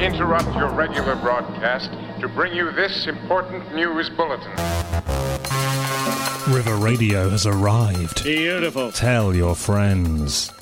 [0.00, 4.50] interrupt your regular broadcast to bring you this important news bulletin.
[6.52, 8.22] River Radio has arrived.
[8.22, 8.92] Beautiful.
[8.92, 10.52] Tell your friends.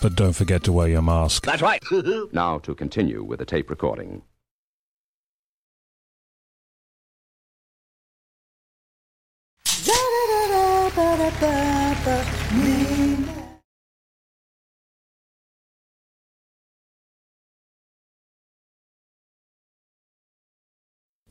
[0.00, 1.44] But don't forget to wear your mask.
[1.44, 1.82] That's right.
[2.32, 4.22] Now to continue with the tape recording.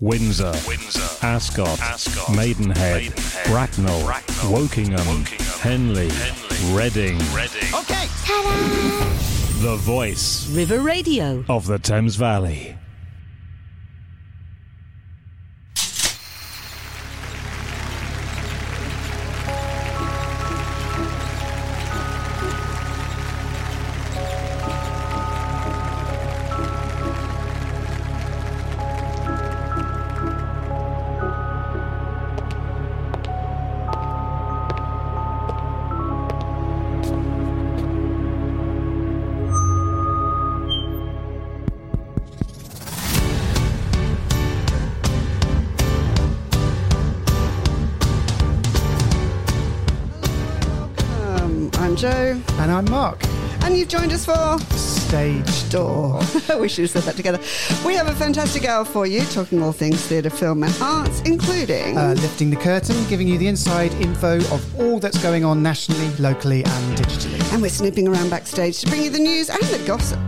[0.01, 7.17] Windsor, Windsor, Ascot, Ascot, Maidenhead, Maidenhead, Bracknell, Bracknell, Wokingham, Wokingham, Henley, Henley, Reading.
[7.35, 7.75] Reading.
[7.75, 8.07] Okay.
[9.61, 11.43] The voice River Radio.
[11.49, 12.78] of the Thames Valley.
[53.89, 56.21] Joined us for Stage Door.
[56.59, 57.39] we should have said that together.
[57.83, 61.97] We have a fantastic hour for you, talking all things theatre, film, and arts, including.
[61.97, 66.07] Uh, lifting the curtain, giving you the inside info of all that's going on nationally,
[66.19, 67.53] locally, and digitally.
[67.53, 70.19] and we're snooping around backstage to bring you the news and the gossip.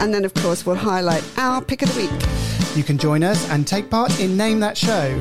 [0.00, 3.48] And then, of course, we'll highlight our pick of the week, You can join us
[3.50, 5.20] and take part in Name That Show.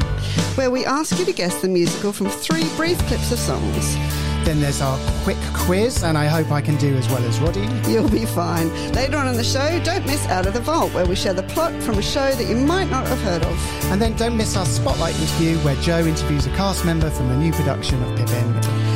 [0.55, 3.95] where we ask you to guess the musical from three brief clips of songs.
[4.43, 7.65] Then there's our quick quiz, and I hope I can do as well as Roddy.
[7.89, 8.69] You'll be fine.
[8.91, 11.43] Later on in the show, don't miss Out of the Vault, where we share the
[11.43, 13.85] plot from a show that you might not have heard of.
[13.85, 17.37] And then don't miss our spotlight interview where Joe interviews a cast member from the
[17.37, 18.53] new production of Pippin.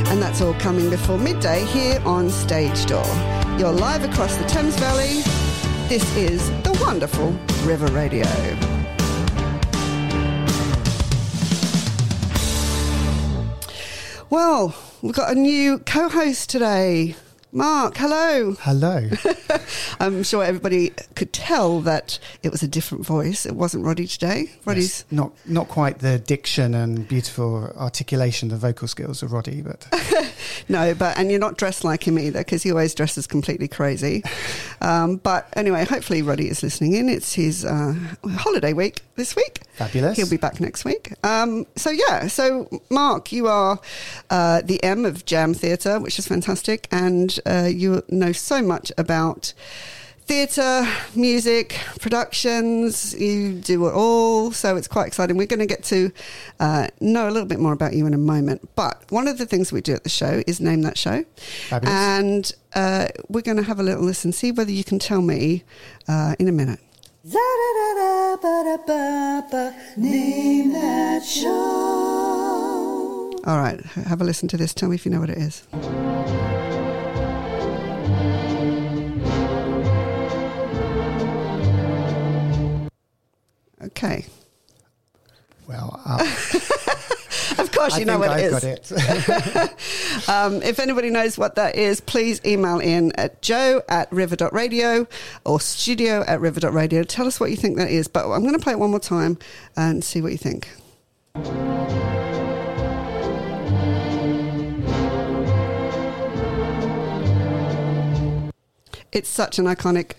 [0.08, 3.08] And that's all coming before midday here on Stage Door.
[3.58, 5.22] You're live across the Thames Valley.
[5.88, 7.32] This is the wonderful
[7.64, 8.26] River Radio.
[14.30, 17.16] Well, we've got a new co host today.
[17.54, 18.56] Mark, hello.
[18.60, 19.10] Hello.
[20.02, 23.46] I'm sure everybody could tell that it was a different voice.
[23.46, 24.52] It wasn't Roddy today.
[24.66, 29.62] Roddy's Yes, not not quite the diction and beautiful articulation, the vocal skills of Roddy,
[29.62, 29.88] but
[30.70, 34.24] No, but and you're not dressed like him either because he always dresses completely crazy.
[34.80, 37.10] Um, but anyway, hopefully Roddy is listening in.
[37.10, 39.60] It's his uh, holiday week this week.
[39.74, 40.16] Fabulous.
[40.16, 41.14] He'll be back next week.
[41.26, 43.80] Um, so yeah, so Mark, you are
[44.30, 48.92] uh, the M of Jam Theatre, which is fantastic, and uh, you know so much
[48.98, 49.54] about.
[50.28, 50.86] Theatre,
[51.16, 54.52] music, productions, you do it all.
[54.52, 55.38] So it's quite exciting.
[55.38, 56.12] We're going to get to
[56.60, 58.68] uh, know a little bit more about you in a moment.
[58.76, 61.24] But one of the things we do at the show is name that show.
[61.70, 61.96] Fabulous.
[61.96, 65.64] And uh, we're going to have a little listen, see whether you can tell me
[66.10, 66.82] uh, in a minute.
[69.98, 71.50] Name that show.
[73.46, 74.74] All right, have a listen to this.
[74.74, 75.68] Tell me if you know what it is.
[83.84, 84.26] Okay.
[85.68, 86.18] Well, uh,
[87.60, 88.92] Of course, I you know what it I've is.
[88.92, 89.74] got it.
[90.28, 95.08] Um, if anybody knows what that is, please email in at joe at river.radio
[95.46, 97.04] or studio at river.radio.
[97.04, 98.08] Tell us what you think that is.
[98.08, 99.38] But I'm going to play it one more time
[99.78, 100.68] and see what you think.
[109.12, 110.14] It's such an iconic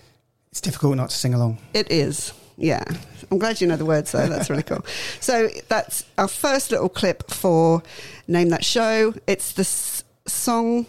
[0.51, 1.59] it's difficult not to sing along.
[1.73, 2.33] It is.
[2.59, 2.83] Yeah.
[3.31, 4.27] I'm glad you know the words though.
[4.27, 4.85] That's really cool.
[5.21, 7.81] So that's our first little clip for
[8.27, 9.13] Name That Show.
[9.27, 10.85] It's the s- song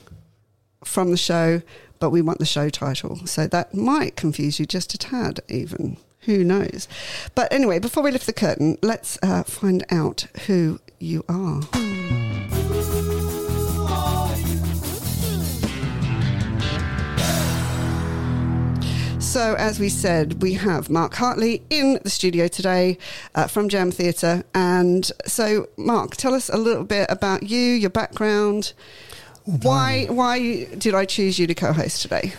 [0.85, 1.63] from the show,
[1.99, 3.25] but we want the show title.
[3.27, 5.97] So that might confuse you just a tad, even.
[6.25, 6.87] Who knows?
[7.35, 11.63] But anyway, before we lift the curtain, let's uh, find out who you are.
[19.21, 22.97] So, as we said, we have Mark Hartley in the studio today
[23.35, 24.45] uh, from Jam Theatre.
[24.55, 28.73] And so, Mark, tell us a little bit about you, your background.
[29.45, 32.33] Why, why did I choose you to co host today?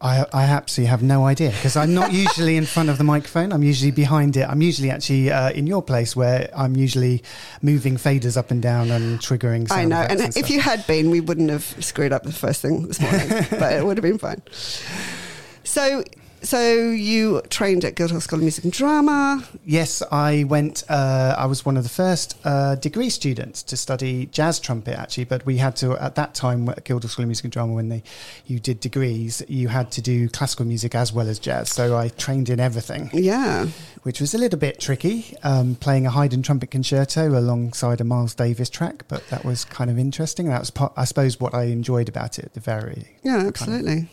[0.00, 3.52] I, I absolutely have no idea because I'm not usually in front of the microphone.
[3.52, 4.48] I'm usually behind it.
[4.48, 7.22] I'm usually actually uh, in your place where I'm usually
[7.62, 9.70] moving faders up and down and triggering.
[9.70, 10.00] I know.
[10.00, 10.50] And and if stuff.
[10.50, 13.86] you had been, we wouldn't have screwed up the first thing this morning, but it
[13.86, 14.42] would have been fine.
[15.62, 16.02] So,
[16.44, 19.42] so you trained at Guildhall School of Music and Drama.
[19.64, 20.84] Yes, I went.
[20.88, 25.24] Uh, I was one of the first uh, degree students to study jazz trumpet, actually.
[25.24, 27.88] But we had to at that time at Guildhall School of Music and Drama, when
[27.88, 28.02] they
[28.46, 31.70] you did degrees, you had to do classical music as well as jazz.
[31.70, 33.66] So I trained in everything, Yeah.
[34.02, 38.34] which was a little bit tricky, um, playing a Haydn trumpet concerto alongside a Miles
[38.34, 39.04] Davis track.
[39.08, 40.48] But that was kind of interesting.
[40.48, 42.52] That was, part, I suppose, what I enjoyed about it.
[42.54, 44.08] The very Yeah, absolutely.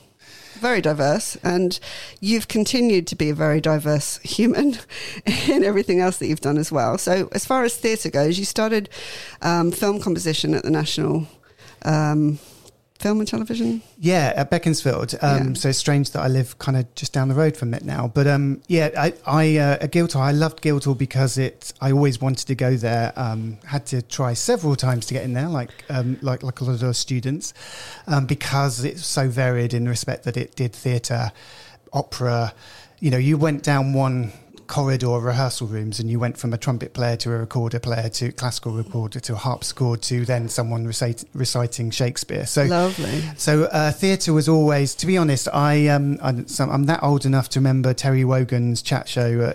[0.62, 1.38] Very diverse.
[1.38, 1.80] And
[2.20, 4.78] you've continued to be a very diverse human
[5.50, 7.00] in everything else that you've done as well.
[7.00, 8.88] So, as far as theatre goes, you started
[9.42, 11.28] um, film composition at the National
[11.82, 12.38] um,
[13.02, 13.82] Film and Television.
[13.98, 15.16] Yeah, at Beaconsfield.
[15.22, 15.54] Um, Yeah.
[15.56, 18.08] So it's strange that I live kind of just down the road from it now.
[18.14, 21.74] But um, yeah, I, I uh, at Guildhall, I loved Guildhall because it.
[21.82, 23.12] I always wanted to go there.
[23.16, 26.64] Um, had to try several times to get in there, like um, like like a
[26.64, 27.54] lot of students,
[28.08, 31.32] um, because it's so varied in the respect that it did theatre,
[31.92, 32.54] opera.
[33.00, 34.32] You know, you went down one
[34.72, 38.32] corridor rehearsal rooms and you went from a trumpet player to a recorder player to
[38.32, 42.46] classical recorder to a harpsichord to then someone recite, reciting Shakespeare.
[42.46, 43.22] So Lovely.
[43.36, 47.50] so uh, theatre was always, to be honest, I um, I'm, I'm that old enough
[47.50, 49.54] to remember Terry Wogan's chat show uh,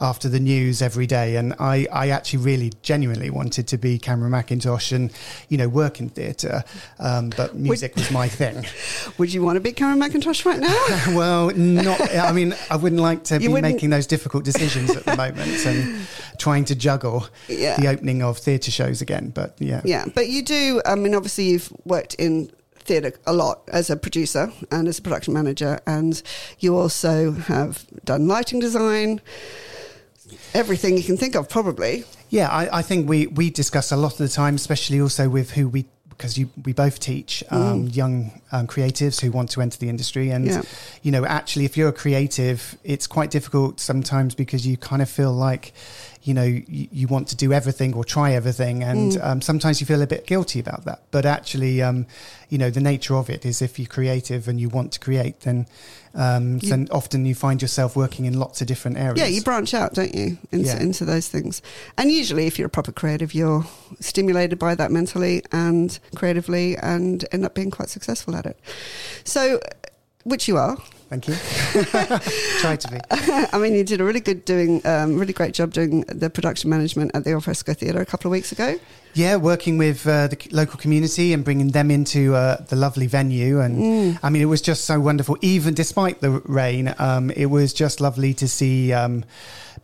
[0.00, 4.32] after the news every day, and I, I actually really genuinely wanted to be Cameron
[4.32, 5.12] Mackintosh and
[5.48, 6.64] you know work in theatre,
[6.98, 8.66] um, but music was my thing.
[9.18, 11.14] Would you want to be Cameron Mackintosh right now?
[11.16, 12.00] well, not.
[12.16, 15.64] I mean, I wouldn't like to You be making those difficult decisions at the moment
[15.66, 16.06] and
[16.38, 17.76] trying to juggle Yeah.
[17.78, 19.30] the opening of theatre shows again.
[19.34, 20.80] But yeah, Yeah, but you do.
[20.84, 25.02] I mean, obviously, you've worked in theatre a lot as a producer and as a
[25.02, 26.22] production manager, and
[26.60, 29.20] you also have done lighting design,
[30.54, 32.04] everything you can think of, probably.
[32.30, 35.52] Yeah, I, I think we, we discuss a lot of the time, especially also with
[35.52, 35.86] who we
[36.16, 40.30] because you we both teach um, young um, creatives who want to enter the industry,
[40.30, 40.62] and Yeah.
[41.02, 45.10] you know, actually, if you're a creative, it's quite difficult sometimes because you kind of
[45.10, 45.72] feel like
[46.26, 49.86] you know you, you want to do everything or try everything, and um, sometimes you
[49.86, 51.00] feel a bit guilty about that.
[51.10, 52.06] But actually, um,
[52.48, 55.40] you know, the nature of it is if you're creative and you want to create,
[55.40, 55.66] then
[56.14, 59.18] um, You- then often you find yourself working in lots of different areas.
[59.20, 60.80] Yeah, you branch out, don't you, into, Yeah.
[60.80, 61.62] into those things.
[61.98, 63.64] And usually, if you're a proper creative, you're
[64.00, 68.58] stimulated by that mentally and creatively, and end up being quite successful at it.
[69.24, 69.60] So,
[70.24, 70.76] which you are.
[71.08, 71.34] Thank you.
[72.60, 72.98] Try to be.
[73.52, 76.68] I mean, you did a really good doing, um, really great job doing the production
[76.68, 78.76] management at the Alfresco Theatre a couple of weeks ago.
[79.14, 83.60] Yeah, working with uh, the local community and bringing them into uh, the lovely venue,
[83.60, 84.18] and Mm.
[84.22, 85.36] I mean, it was just so wonderful.
[85.42, 89.24] Even despite the rain, um, it was just lovely to see um,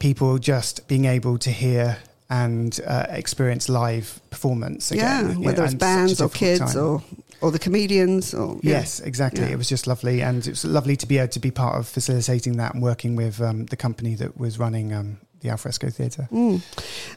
[0.00, 1.98] people just being able to hear
[2.30, 4.90] and uh, experience live performance.
[4.90, 6.82] Again, yeah, you know, whether it's and such a bands or kids time.
[6.82, 7.02] or
[7.42, 8.78] or the comedians or yeah.
[8.78, 9.44] Yes, exactly.
[9.44, 9.52] Yeah.
[9.52, 11.88] It was just lovely, and it was lovely to be able to be part of
[11.88, 16.28] facilitating that and working with um, the company that was running um, the Alfresco Theatre.
[16.30, 16.62] Mm.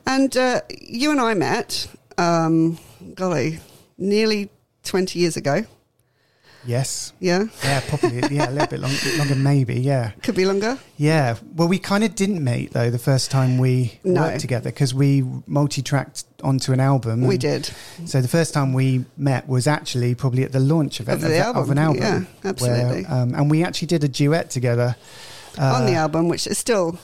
[0.05, 1.87] And uh, you and I met,
[2.17, 2.79] um,
[3.13, 3.59] golly,
[3.97, 4.49] nearly
[4.83, 5.65] twenty years ago.
[6.65, 10.11] Yes, Yeah, yeah, probably, yeah, a little bit long, longer, maybe, yeah.
[10.23, 10.79] could be longer.
[10.97, 11.35] Yeah.
[11.55, 14.21] Well, we kind of didn't meet though the first time we No.
[14.21, 17.21] worked together because we multi-tracked onto an album.
[17.21, 17.69] We did.
[18.05, 21.47] So the first time we met was actually probably at the launch event Of the
[21.49, 22.01] of, of an album.
[22.01, 23.03] yeah, absolutely.
[23.03, 24.95] Where, um, and we actually did a duet together.
[25.57, 26.97] Uh, on the album, which is still.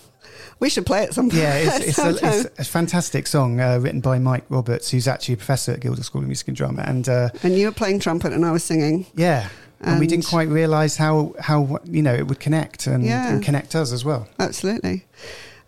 [0.62, 1.40] We should play it sometime.
[1.40, 2.10] Yeah, it's, it's, a,
[2.48, 6.04] it's a fantastic song uh, written by Mike Roberts, who's actually a professor at Guildhall
[6.04, 6.84] School of Music and Drama.
[6.88, 9.08] And uh, and you were playing trumpet, and I was singing.
[9.16, 9.50] yeah,
[9.82, 13.34] and, we didn't quite realise how, how you know it would connect and, Yeah.
[13.34, 14.28] and connect us as well.
[14.40, 15.06] Absolutely.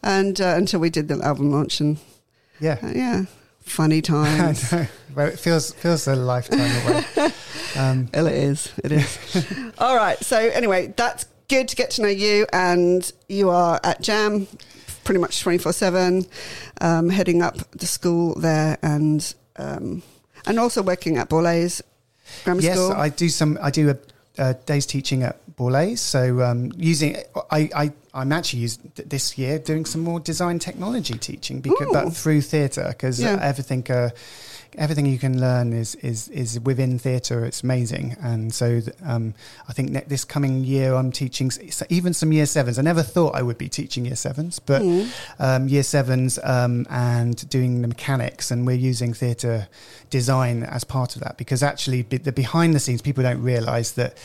[0.04, 1.98] And uh, until we did the album launch, and
[2.60, 2.78] Yeah.
[2.84, 3.26] uh, yeah,
[3.62, 4.72] funny I times.
[4.72, 4.86] know.
[5.16, 7.32] Well, it feels feels a lifetime away.
[7.76, 8.72] Um, Well, it is.
[8.84, 9.18] It is.
[9.80, 10.20] All right.
[10.24, 14.46] So anyway, that's good to get to know you, and you are at Jam
[15.04, 16.26] pretty much twenty four seven,
[16.82, 20.02] um, heading up the school there, and um,
[20.46, 21.82] and also working at Borlase
[22.44, 22.92] Grammar yes, School.
[22.94, 23.58] I do some.
[23.62, 23.98] I do a,
[24.38, 26.00] a day's teaching at Borlase.
[26.00, 27.18] So um, using,
[27.52, 28.70] I, I I'm actually
[29.08, 31.94] this year doing some more design technology teaching because, Ooh.
[31.94, 33.40] but through theatre because Yeah.
[33.42, 33.90] everything.
[33.90, 34.10] Uh,
[34.76, 37.46] Everything you can learn is is is within theatre.
[37.46, 39.36] It's amazing, and so um,
[39.70, 42.80] I think ne- this coming year I'm teaching s- even some year sevens.
[42.80, 45.08] I never thought I would be teaching year sevens, but Mm.
[45.38, 49.68] um, year sevens um, and doing the mechanics, and we're using theatre
[50.10, 54.18] design as part of that because actually, the behind the scenes, people don't realise that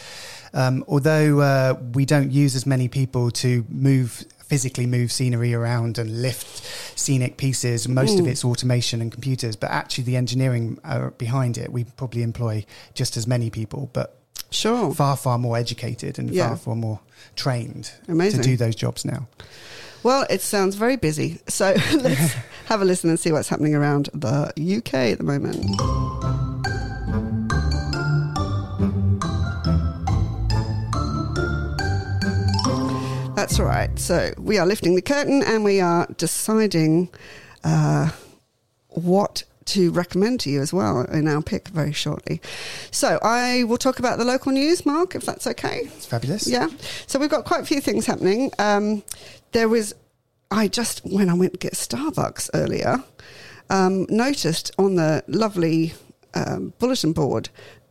[0.55, 5.99] um, although uh, we don't use as many people to move physically move scenery around
[5.99, 6.62] and lift
[6.99, 8.28] scenic pieces most of Mm.
[8.31, 12.64] it's automation and computers but actually the engineering uh, behind it we probably employ
[12.95, 14.14] just as many people but
[14.50, 14.95] Sure.
[14.95, 16.49] far far more educated and Yeah.
[16.49, 17.00] far far more
[17.37, 18.40] trained Amazing.
[18.40, 19.28] to do those jobs now.
[20.02, 21.40] Well, it sounds very busy.
[21.49, 22.33] So let's
[22.67, 25.67] have a listen and see what's happening around the UK at the moment.
[33.38, 33.97] That's right.
[33.97, 37.09] So we are lifting the curtain and we are deciding
[37.62, 38.11] uh,
[38.88, 42.40] what to recommend to you as well in our pick very shortly.
[42.90, 45.83] So I will talk about the local news, Mark, if that's okay.
[45.85, 46.49] It's fabulous.
[46.49, 46.66] Yeah.
[47.07, 48.50] So we've got quite a few things happening.
[48.59, 49.04] Um,
[49.52, 49.95] there was,
[50.50, 53.04] I just, when I went to get Starbucks earlier,
[53.71, 55.95] um, noticed on the lovely
[56.35, 57.50] um, bulletin board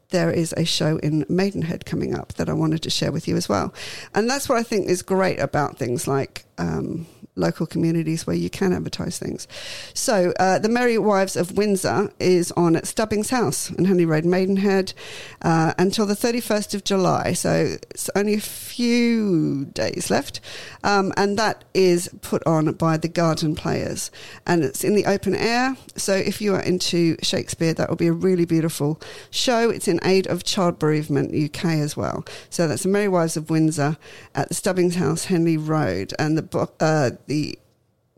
[0.10, 3.36] there is a show in Maidenhead coming up that I wanted to share with you
[3.36, 3.74] as well.
[4.16, 7.08] And that's what I think is great about things like um,
[7.38, 9.48] local communities where you can advertise things.
[9.94, 14.26] So, uh, The Merry Wives of Windsor is on at Stubbings House in Henley Road,
[14.26, 14.94] Maidenhead,
[15.42, 17.34] uh, until the 31st of July.
[17.34, 20.40] So, it's only a few days left.
[20.84, 24.12] Um, and that is put on by the Garden Players.
[24.46, 25.78] And it's in the open air.
[25.96, 29.70] So, if you are into Shakespeare, that will be a really beautiful show.
[29.70, 32.26] It's in aid of Child Bereavement UK as well.
[32.50, 33.98] So, that's The Merry Wives of Windsor
[34.36, 36.14] at the Stubbings House, Henley Road.
[36.20, 37.58] And the uh, the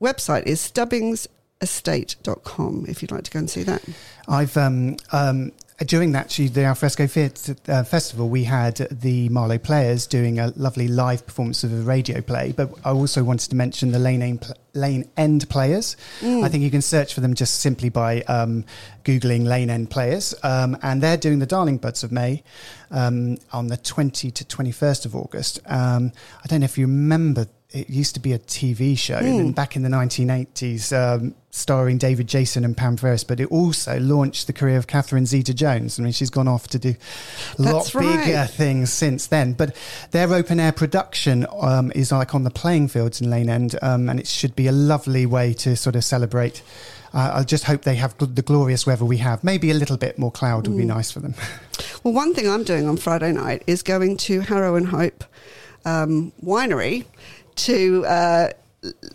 [0.02, 3.84] website is stubbingsestate.com if you'd like to go and see that.
[4.28, 5.52] I've um, um,
[5.86, 10.88] during that the Alfresco Theatre uh, Festival, we had the Marlow Players doing a lovely
[10.88, 12.52] live performance of a radio play.
[12.52, 15.96] But I also wanted to mention the Lane End, Lane End Players.
[16.44, 18.66] I think you can search for them just simply by um,
[19.06, 22.44] googling Lane End Players, um, and they're doing the Darling Buds of May
[22.92, 25.60] um, on the 20 to 21st of August.
[25.66, 26.12] Um,
[26.44, 27.48] I don't know if you remember.
[27.72, 32.28] It used to be a TV show and back in the 1980s, um, starring David
[32.28, 36.00] Jason and Pam Ferris, but it also launched the career of Catherine Zeta Jones.
[36.00, 36.96] I mean, she's gone off to do
[37.60, 38.26] a lot right.
[38.26, 39.54] bigger things since then.
[39.54, 39.76] But
[40.10, 44.10] their open air production um, is like on the playing fields in Lane End, um,
[44.10, 46.64] and it should be a lovely way to sort of celebrate.
[47.14, 49.44] Uh, I just hope they have gl- the glorious weather we have.
[49.44, 51.36] Maybe a little bit more cloud would be nice for them.
[52.02, 55.26] Well, one thing I'm doing on Friday night is going to Harrow and Hope
[55.84, 57.06] um, Winery
[57.66, 58.50] to uh,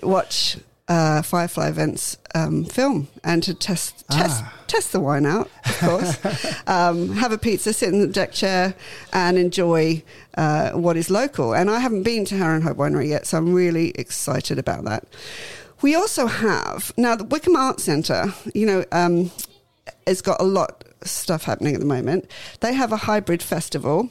[0.03, 0.59] watch
[0.89, 4.53] uh, Firefly Events um, film and to test test Ah.
[4.67, 6.63] test the wine out, of course.
[6.67, 8.75] um, have a pizza, sit in the deck chair,
[9.13, 10.03] and enjoy
[10.37, 11.55] uh, what is local.
[11.55, 15.07] And I haven't been to and Hope Winery yet, so I'm really excited about that.
[15.81, 18.35] We also have now the Wycombe Arts Centre.
[18.55, 18.85] You know.
[18.93, 19.31] Um,
[20.07, 22.31] has got a lot of stuff happening at the moment.
[22.61, 24.11] They have a hybrid festival,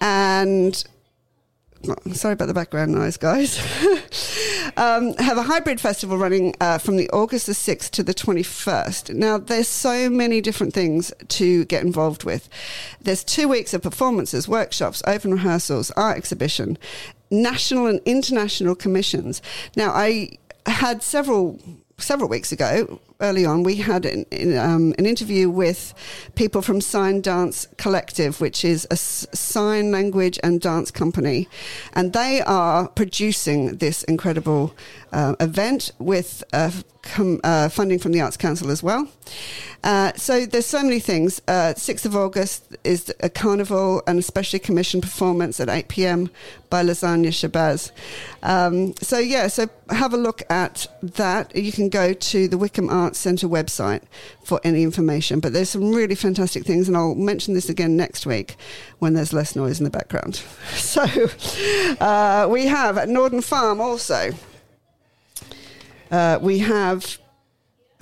[0.00, 0.84] and
[2.12, 3.58] sorry about the background noise, guys.
[4.76, 9.14] um, have a hybrid festival running uh, from the August the 6th to the 21st.
[9.14, 12.48] Now, there's so many different things to get involved with.
[13.00, 16.78] There's two weeks of performances, workshops, open rehearsals, art exhibition,
[17.30, 19.42] national and international commissions.
[19.76, 21.60] Now, I had several
[21.98, 24.24] several weeks ago, early on, we had an,
[24.58, 25.94] um, an interview with
[26.34, 31.48] people from Sign Dance Collective, which is a sign language and dance company.
[31.92, 34.74] And they are producing this incredible
[35.14, 36.70] uh, event with uh,
[37.02, 39.08] com- uh, funding from the Arts Council as well.
[39.84, 41.40] Uh, so there's so many things.
[41.46, 46.30] Uh, 6th of August is a carnival and a specially commissioned performance at 8 p.m.
[46.70, 47.92] by Lasagna Shabazz.
[48.42, 51.54] Um, so yeah, so have a look at that.
[51.54, 54.02] You can go to the Wycombe Arts Centre website
[54.42, 55.38] for any information.
[55.38, 58.56] But there's some really fantastic things, and I'll mention this again next week
[58.98, 60.42] when there's less noise in the background.
[60.74, 61.02] So
[62.00, 64.32] uh, we have at Norden Farm also.
[66.10, 67.18] Uh, we have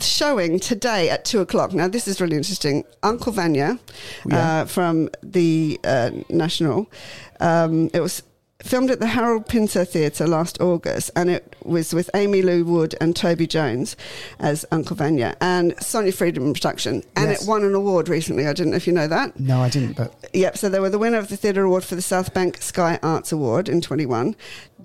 [0.01, 1.73] showing today at two o'clock.
[1.73, 2.85] Now, this is really interesting.
[3.03, 3.79] Uncle Vanya
[4.27, 4.63] Yeah.
[4.63, 6.91] uh, from the uh, National.
[7.41, 8.23] Um, it was
[8.65, 12.95] filmed at the Harold Pinter Theatre last August, and it was with Aimee Lou Wood
[13.01, 13.97] and Toby Jones
[14.39, 17.03] as Uncle Vanya and Sonia Friedman production.
[17.17, 17.43] And Yes.
[17.43, 18.47] it won an award recently.
[18.47, 19.39] I didn't know if you know that.
[19.39, 20.57] No, I didn't, but Yep.
[20.59, 23.33] So they were the winner of the Theatre Award for the South Bank Sky Arts
[23.33, 24.35] Award in 21.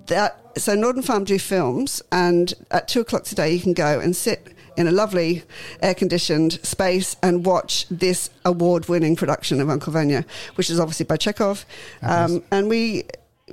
[0.06, 4.16] That so Norden Farm do films, and at two o'clock today you can go and
[4.16, 5.42] sit in a lovely
[5.82, 11.64] air-conditioned space and watch this award-winning production of Uncle Vanya, which is obviously by Chekhov,
[12.02, 13.04] um, and we.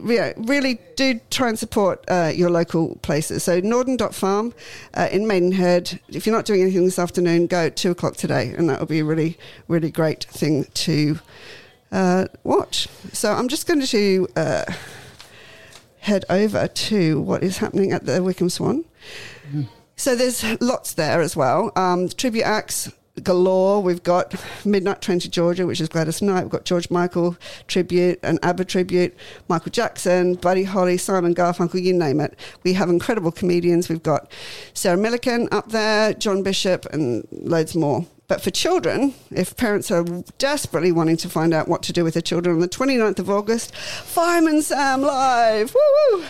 [0.04, 3.44] Yeah, really do try and support uh, your local places.
[3.44, 4.54] So Norden.farm
[4.94, 6.00] uh, in Maidenhead.
[6.10, 8.88] If you're not doing anything this afternoon, go at two o'clock today, and that will
[8.88, 9.38] be a really,
[9.68, 11.20] really great thing to
[11.92, 12.88] uh, watch.
[13.14, 14.66] So I'm just going to uh,
[16.00, 18.86] head over to what is happening at the Wycombe Swan.
[19.96, 21.72] So there's lots there as well.
[21.76, 22.92] Um, tribute acts
[23.24, 23.82] galore.
[23.82, 26.44] We've got Midnight Train to Georgia, which is Gladys Knight.
[26.44, 29.16] We've got George Michael tribute, an ABBA tribute,
[29.48, 32.38] Michael Jackson, Buddy Holly, Simon Garfunkel, you name it.
[32.64, 33.90] We have incredible comedians.
[33.90, 34.32] We've got
[34.74, 38.06] Sarah Millican up there, John Bishop, and loads more.
[38.28, 40.04] But for children, if parents are
[40.40, 43.30] desperately wanting to find out what to do with their children on the 29th of
[43.30, 46.26] August, Fireman Sam Live, woo!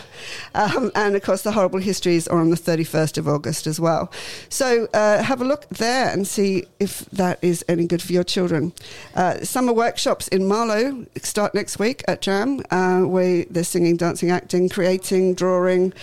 [0.54, 4.12] Um, and of course, the horrible histories are on the 31st of August as well.
[4.50, 8.26] So uh, have a look there and see if that is any good for your
[8.26, 8.74] children.
[9.16, 14.32] Uh, summer workshops in Marlow start next week at Jam, uh, where they're singing, dancing,
[14.32, 15.94] acting, creating, drawing.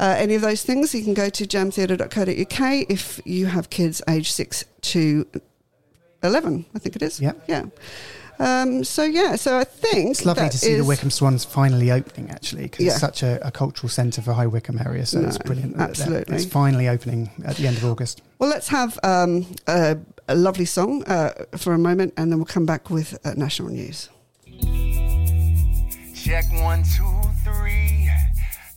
[0.00, 4.32] Uh, any of those things, you can go to jamtheatre.co.uk if you have kids aged
[4.32, 5.26] 6 to
[6.22, 7.20] 11, I think it is.
[7.20, 7.32] Yeah.
[7.48, 7.66] Yeah.
[8.40, 10.10] Um, so, yeah, so I think.
[10.12, 12.92] It's lovely that to see the Wycombe Swans finally opening, actually, because Yeah.
[12.92, 15.04] it's such a, a cultural centre for High Wycombe area.
[15.06, 15.72] So it's brilliant.
[15.76, 16.36] that- that absolutely.
[16.36, 18.22] It's finally opening at the end of August.
[18.38, 19.96] Well, let's have um, a,
[20.28, 23.70] a lovely song uh, for a moment and then we'll come back with uh, national
[23.70, 24.08] news.
[26.14, 27.97] Check one, two, three.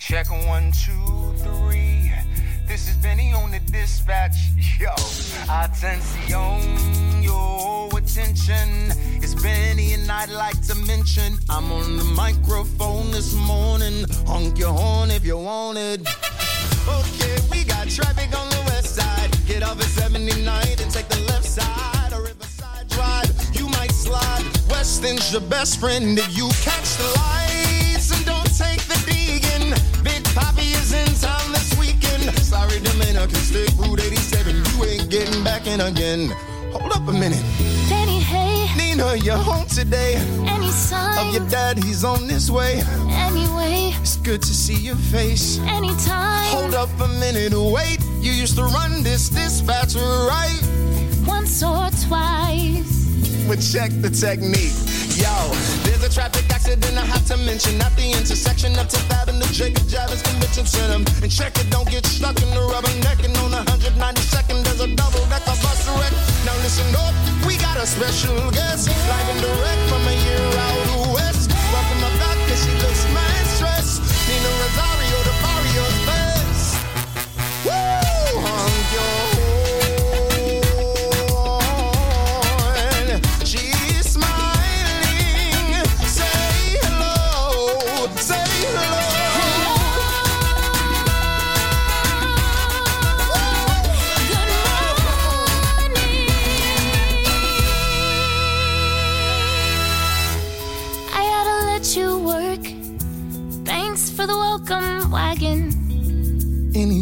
[0.01, 2.11] Check one, two, three.
[2.67, 4.35] This is Benny on the dispatch.
[4.79, 4.89] Yo,
[5.47, 8.91] attention, yo, attention.
[9.21, 14.05] It's Benny, and I'd like to mention I'm on the microphone this morning.
[14.25, 16.01] Honk your horn if you want it.
[16.87, 19.29] Okay, we got traffic on the west side.
[19.45, 22.11] Get off at 79 and take the left side.
[22.11, 24.43] Or Riverside Drive, you might slide.
[24.67, 29.10] Weston's your best friend if you catch the lights and don't take the
[30.93, 32.23] in town this weekend.
[32.39, 34.55] Sorry, Dominican stick, Route 87.
[34.55, 36.29] You ain't getting back in again.
[36.73, 37.43] Hold up a minute.
[37.89, 40.15] Benny, hey, Nina, you're home today.
[40.47, 42.81] any sign Of your dad, he's on his way.
[43.09, 45.59] anyway, It's good to see your face.
[45.59, 46.45] anytime.
[46.55, 47.99] Hold up a minute, wait.
[48.21, 50.59] You used to run this dispatch, right?
[51.25, 53.05] Once or twice.
[53.47, 54.73] But check the technique.
[55.21, 55.53] Yo,
[55.85, 59.85] there's a traffic accident I have to mention at the intersection of 10th Avenue, Jacob
[59.85, 60.97] Javits Convention Center.
[61.21, 64.65] And check it, don't get stuck in the rubber necking on 192nd.
[64.65, 66.13] There's a double decker bus wreck.
[66.45, 67.13] Now listen up,
[67.45, 68.89] we got a special guest.
[68.89, 71.53] Live and direct from a year out west.
[71.69, 73.30] Welcome back, she looks mad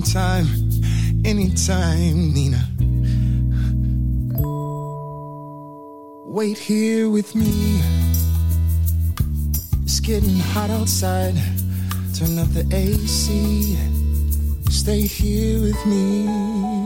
[0.10, 0.48] Anytime,
[1.24, 2.68] anytime, Nina.
[6.26, 7.80] Wait here with me.
[9.84, 11.36] It's getting hot outside.
[12.16, 13.78] Turn up the AC.
[14.72, 16.79] Stay here with me.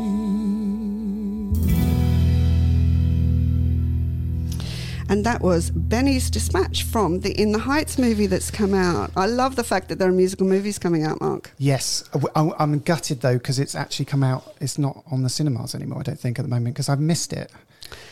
[5.14, 9.12] And that was Benny's Dispatch from the In the Heights movie that's come out.
[9.16, 11.52] I love the fact that there are musical movies coming out, Mark.
[11.60, 12.04] Yes,
[12.36, 14.56] I- I'm gutted though because it's actually come out.
[14.60, 16.00] It's not on the cinemas anymore.
[16.00, 17.52] I don't think at the moment because I've missed it.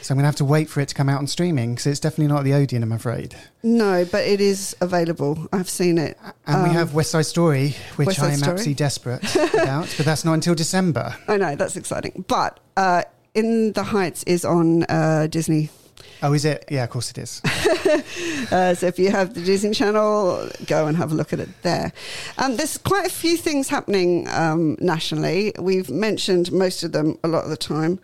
[0.04, 1.88] So I'm going to have to wait for it to come out on streaming because
[1.88, 2.84] it's definitely not at the Odeon.
[2.84, 3.36] I'm afraid.
[3.64, 5.48] No, but it is available.
[5.52, 6.20] I've seen it.
[6.46, 8.52] And we Um, have West Side Story, which West Side I am Story.
[8.52, 11.16] absolutely desperate about, but that's not until December.
[11.28, 12.26] I know, that's exciting.
[12.28, 13.02] But uh,
[13.34, 15.72] In the Heights is on uh, Disney.
[16.24, 16.66] Oh, is it?
[16.70, 17.42] Yeah, of course it is.
[18.52, 21.50] Uh, so if you have the Disney Channel, go and have a look at it
[21.62, 21.94] there.
[22.38, 25.54] Um, there's quite a few things happening um, nationally.
[25.60, 28.00] We've mentioned most of them a lot of the time.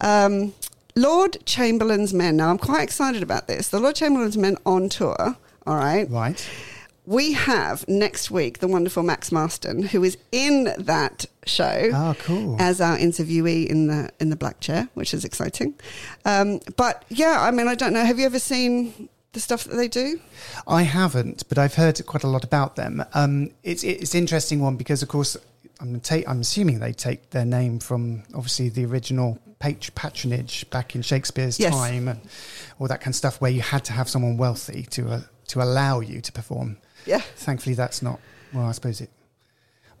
[0.00, 0.54] Um,
[0.94, 2.36] Lord Chamberlain's Men.
[2.36, 3.68] Now, I'm quite excited about this.
[3.68, 5.36] The Lord Chamberlain's Men on tour.
[5.66, 6.08] All right.
[6.10, 6.48] Right.
[7.08, 12.56] We have next week the wonderful Max Marston, who is in that show Oh, cool.
[12.60, 15.74] as our interviewee in the in the black chair, which is exciting.
[16.26, 18.04] Um, but yeah, I mean, I don't know.
[18.04, 20.20] Have you ever seen the stuff that they do?
[20.66, 23.02] I haven't, but I've heard quite a lot about them.
[23.14, 25.34] Um, it's it's an interesting one because, of course,
[25.80, 31.00] I'm I'm assuming they take their name from obviously the original pat- patronage back in
[31.00, 31.72] Shakespeare's Yes.
[31.74, 32.20] time and
[32.78, 35.62] all that kind of stuff, where you had to have someone wealthy to uh, to
[35.62, 36.76] allow you to perform.
[37.08, 37.20] Yeah.
[37.36, 38.20] Thankfully, that's not.
[38.52, 39.10] Well, I suppose it.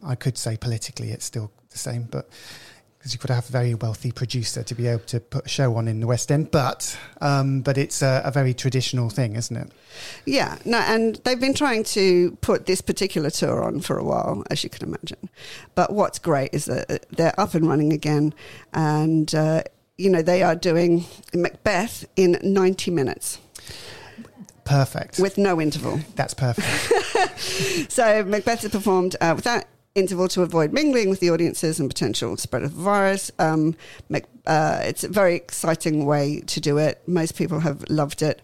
[0.04, 2.28] I could say politically it's still the same, but
[2.98, 5.48] because you've got to have a very wealthy producer to be able to put a
[5.48, 6.50] show on in the West End.
[6.50, 9.72] But um, but it's a, a very traditional thing, isn't it?
[10.26, 14.44] Yeah, no, and they've been trying to put this particular tour on for a while,
[14.50, 15.30] as you can imagine.
[15.74, 18.34] But what's great is that they're up and running again,
[18.74, 19.62] and uh,
[19.96, 23.38] you know, they are doing Macbeth in 90 minutes
[24.68, 25.18] Perfect.
[25.18, 26.00] with no interval.
[26.14, 26.92] That's perfect.
[27.88, 32.36] So Macbeth is performed uh, without interval to avoid mingling with the audiences and potential
[32.36, 33.30] spread of the virus.
[33.38, 33.76] Um,
[34.46, 37.02] uh, it's a very exciting way to do it.
[37.06, 38.40] Most people have loved it.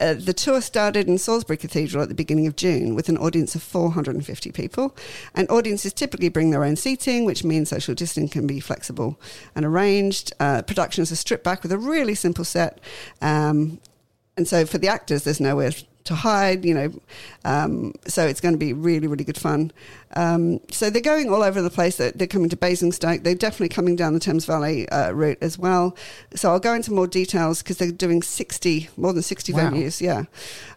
[0.00, 3.54] Uh, the tour started in Salisbury Cathedral at the beginning of June with an audience
[3.54, 4.94] of 450 people.
[5.34, 9.18] And audiences typically bring their own seating, which means social distancing can be flexible
[9.54, 10.32] and arranged.
[10.38, 12.80] Uh, productions are stripped back with a really simple set.
[13.20, 13.80] Um,
[14.38, 15.72] and so for the actors, there's nowhere
[16.04, 16.90] to hide, you know.
[17.44, 19.72] Um, so it's going to be really, really good fun.
[20.16, 21.96] Um, so they're going all over the place.
[21.96, 23.24] They're, they're coming to Basingstoke.
[23.24, 25.94] They're definitely coming down the Thames Valley uh, route as well.
[26.34, 29.70] So I'll go into more details because they're doing 60, more than 60 Wow.
[29.70, 30.00] venues.
[30.00, 30.24] Yeah.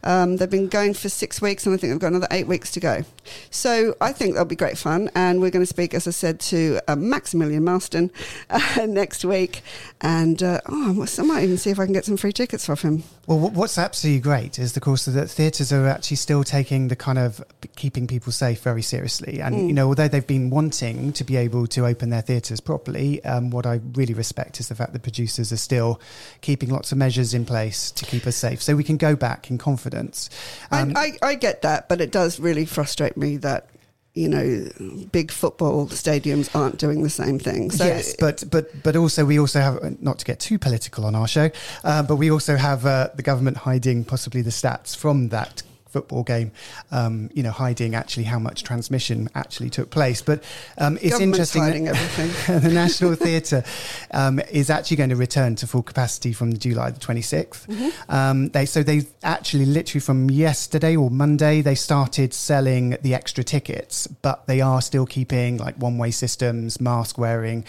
[0.04, 2.72] Um, they've been going for six weeks and I think they've got another eight weeks
[2.72, 3.04] to go.
[3.52, 5.10] So I think that'll be great fun.
[5.16, 8.12] And we're going to speak, as I said, to uh, Maximilian Marston
[8.50, 9.62] uh, next week.
[10.02, 12.82] And uh, oh, I might even see if I can get some free tickets off
[12.82, 13.04] him.
[13.28, 17.20] Well, what's absolutely great is, of course, that theatres are actually still taking the kind
[17.20, 17.44] of
[17.76, 19.40] keeping people safe very seriously.
[19.40, 23.24] And, you know, although they've been wanting to be able to open their theatres properly,
[23.24, 26.02] um, what I really respect is the fact that producers are still
[26.42, 29.52] keeping lots of measures in place to keep us safe so we can go back
[29.52, 30.30] in confidence.
[30.72, 33.68] Um, I, I, I get that, but it does really frustrate me that
[34.14, 34.68] you know
[35.12, 37.72] big football stadiums aren't doing the same thing.
[37.72, 41.16] So yes, but but but also we also have not to get too political on
[41.16, 41.50] our show,
[41.84, 46.24] uh, but we also have uh, the government hiding possibly the stats from that football
[46.24, 46.52] game,
[46.92, 50.22] um, you know, hiding actually how much transmission actually took place.
[50.22, 50.44] But
[50.78, 51.62] um, it's government's interesting.
[51.62, 52.60] hiding that- everything.
[52.62, 53.64] the National Theatre
[54.12, 57.68] um, is actually going to return to full capacity from July the 26th.
[57.68, 58.12] Mm-hmm.
[58.12, 63.44] Um, they so they actually literally from yesterday or Monday they started selling the extra
[63.44, 67.66] tickets, but they are still keeping like one way systems, mask wearing,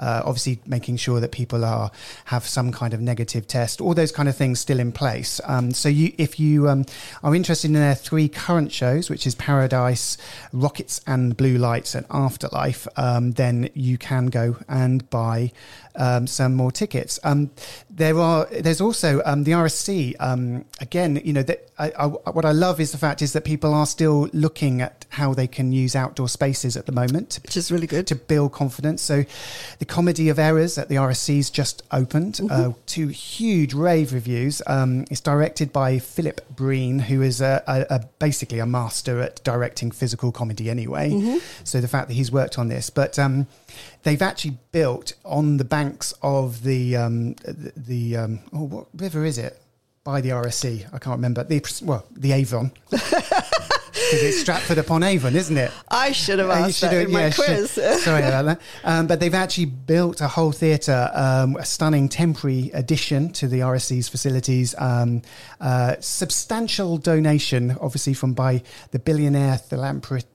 [0.00, 1.90] uh, obviously making sure that people are
[2.26, 5.40] have some kind of negative test, all those kind of things still in place.
[5.44, 6.84] Um, so you if you um,
[7.22, 10.16] are interested in their three current shows, which is Paradise,
[10.52, 15.52] Rockets and Blue Lights, and Afterlife, um, then you can go and buy
[15.96, 17.18] um, some more tickets.
[17.24, 17.50] Um,
[17.88, 20.16] there are there's also um, the RSC.
[20.20, 23.44] Um, again, you know that I, I, what I love is the fact is that
[23.44, 27.56] people are still looking at how they can use outdoor spaces at the moment which
[27.56, 28.06] is really good.
[28.06, 29.02] to build confidence.
[29.02, 29.24] So,
[29.78, 32.40] the Comedy of Errors at the RSC's just opened.
[32.50, 34.62] Uh, two huge rave reviews.
[34.66, 39.42] Um, it's directed by Philip Breen, who is a, a, a basically a master at
[39.44, 41.08] directing physical comedy anyway.
[41.64, 43.46] So the fact that he's worked on this, but um,
[44.02, 49.24] they've actually built on the banks of the um, the, the um, oh what river
[49.24, 49.58] is it?
[50.04, 52.72] By the RSC, I can't remember the well the Avon.
[54.10, 55.70] Because it's Stratford upon Avon, isn't it?
[55.88, 57.70] I should have Uh, you asked should that have- in my yeah, should- quiz.
[58.02, 58.60] Sorry about that.
[58.84, 63.60] Um, but they've actually built a whole theatre, um, a stunning temporary addition to the
[63.60, 64.74] RSC's facilities.
[64.78, 65.22] Um,
[65.60, 70.26] uh, substantial donation, obviously, from by the billionaire philanthropist.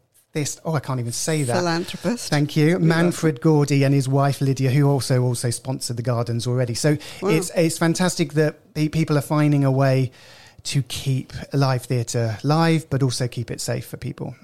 [0.66, 1.56] Oh, I can't even say that.
[1.56, 2.30] Philanthropist.
[2.30, 6.74] Thank you, Manfred Gorvy and his wife Lydia, who also also sponsored the gardens already.
[6.76, 10.12] So it's it's fantastic that people are finding a way
[10.66, 14.36] to keep live theatre live, but also keep it safe for people.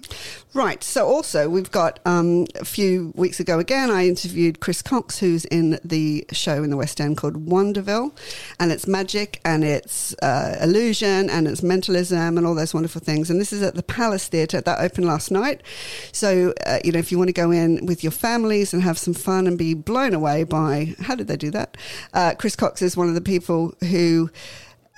[0.54, 0.84] Right.
[0.84, 5.46] So also we've got um, a few weeks ago again, I interviewed Chris Cox, who's
[5.46, 8.16] in the show in the West End called Wonderville,
[8.60, 13.30] and it's magic and it's uh, illusion and it's mentalism and all those wonderful things.
[13.30, 15.64] And this is at the Palace Theatre that opened last night.
[16.12, 18.98] So uh, you know, if you want to go in with your families and have
[18.98, 21.78] some fun and be blown away by how did they do that?
[22.14, 24.30] Uh, Chris Cox is one of the people who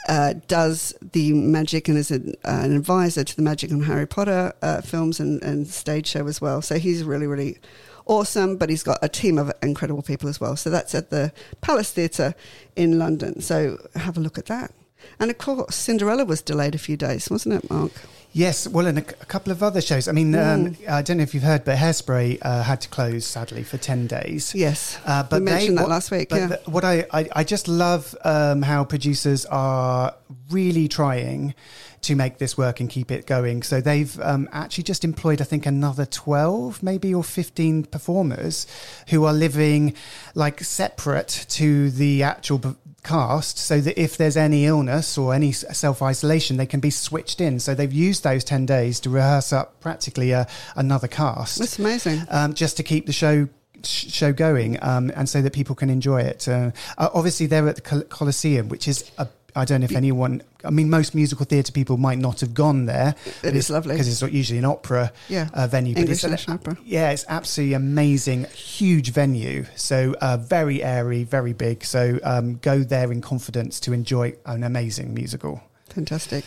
[0.08, 4.06] uh, does the magic and is an, uh, an advisor to the Magic and Harry
[4.06, 6.62] Potter uh, films and, and stage show as well.
[6.62, 7.58] So he's really, really
[8.06, 10.56] awesome, but he's got a team of incredible people as well.
[10.56, 12.36] So that's at the Palace Theatre
[12.76, 13.42] in London.
[13.42, 14.74] So have a look at that.
[15.20, 17.92] And of course, Cinderella was delayed a few days, wasn't it, Mark?
[18.36, 20.08] Yes, well, and a, a couple of other shows.
[20.08, 20.90] I mean, um, Mm.
[20.90, 24.08] I don't know if you've heard, but Hairspray uh, had to close sadly for ten
[24.08, 24.54] days.
[24.56, 24.98] Yes.
[25.06, 26.30] Uh, but we mentioned they- that what- last week.
[26.30, 26.48] But yeah.
[26.48, 30.16] the- what I, I, I just love um, how producers are
[30.50, 31.54] really trying
[32.04, 33.64] to make this work and keep it going.
[33.64, 38.68] So they've um, actually just employed, I think, another 12, maybe, or 15 performers
[39.10, 39.96] who are living
[40.36, 46.02] like separate to the actual cast so that if there's any illness or any self
[46.02, 47.60] isolation, they can be switched in.
[47.60, 52.22] So they've used those 10 days to rehearse up practically a, another cast That's amazing.
[52.30, 53.48] um, just to keep the show
[53.86, 56.48] show going um, and so that people can enjoy it.
[56.48, 59.96] Uh, uh, obviously, they're at the Col- Coliseum, which is a I don't know if
[59.96, 60.42] anyone.
[60.64, 63.16] I mean, most musical theatre people might not have gone there.
[63.44, 63.94] It is lovely.
[63.94, 65.50] because it's not usually an opera Yeah.
[65.54, 65.96] uh, venue.
[65.96, 66.78] English it's National Opera.
[66.84, 69.66] Yeah, it's absolutely amazing, huge venue.
[69.76, 71.84] So uh, very airy, very big.
[71.86, 75.62] So um, go there in confidence to enjoy an amazing musical.
[75.90, 76.44] Fantastic.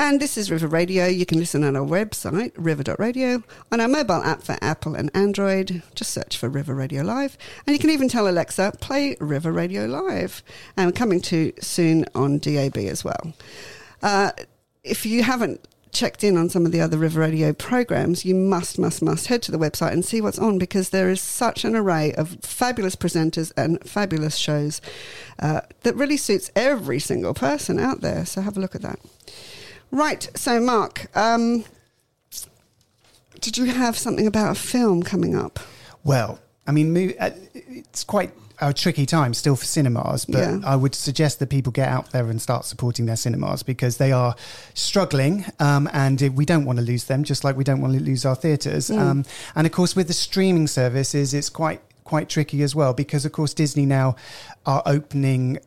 [0.00, 1.06] And this is River Radio.
[1.06, 5.82] You can listen on our website, river.radio, on our mobile app for Apple and Android.
[5.96, 7.36] Just search for River Radio Live.
[7.66, 10.44] And you can even tell Alexa, play River Radio Live.
[10.76, 13.34] And coming to soon on DAB as well.
[14.00, 14.30] Uh,
[14.84, 18.78] if you haven't checked in on some of the other River Radio programs, you must,
[18.78, 21.74] must, must head to the website and see what's on because there is such an
[21.74, 24.80] array of fabulous presenters and fabulous shows
[25.40, 28.24] uh, that really suits every single person out there.
[28.24, 29.00] So have a look at that.
[29.90, 30.28] Right.
[30.34, 31.64] So, Mark, um,
[33.40, 35.58] did you have something about a film coming up?
[36.04, 40.58] Well, I mean, uh, it's quite a tricky time still for cinemas, but Yeah.
[40.64, 44.10] I would suggest that people get out there and start supporting their cinemas because they
[44.10, 44.34] are
[44.74, 48.00] struggling, um, and we don't want to lose them, just like we don't want to
[48.00, 48.90] lose our theatres.
[48.90, 48.98] Mm.
[48.98, 49.24] Um,
[49.54, 51.80] and of course, with the streaming services, it's quite
[52.12, 54.16] quite tricky as well because of course Disney now
[54.64, 55.58] are opening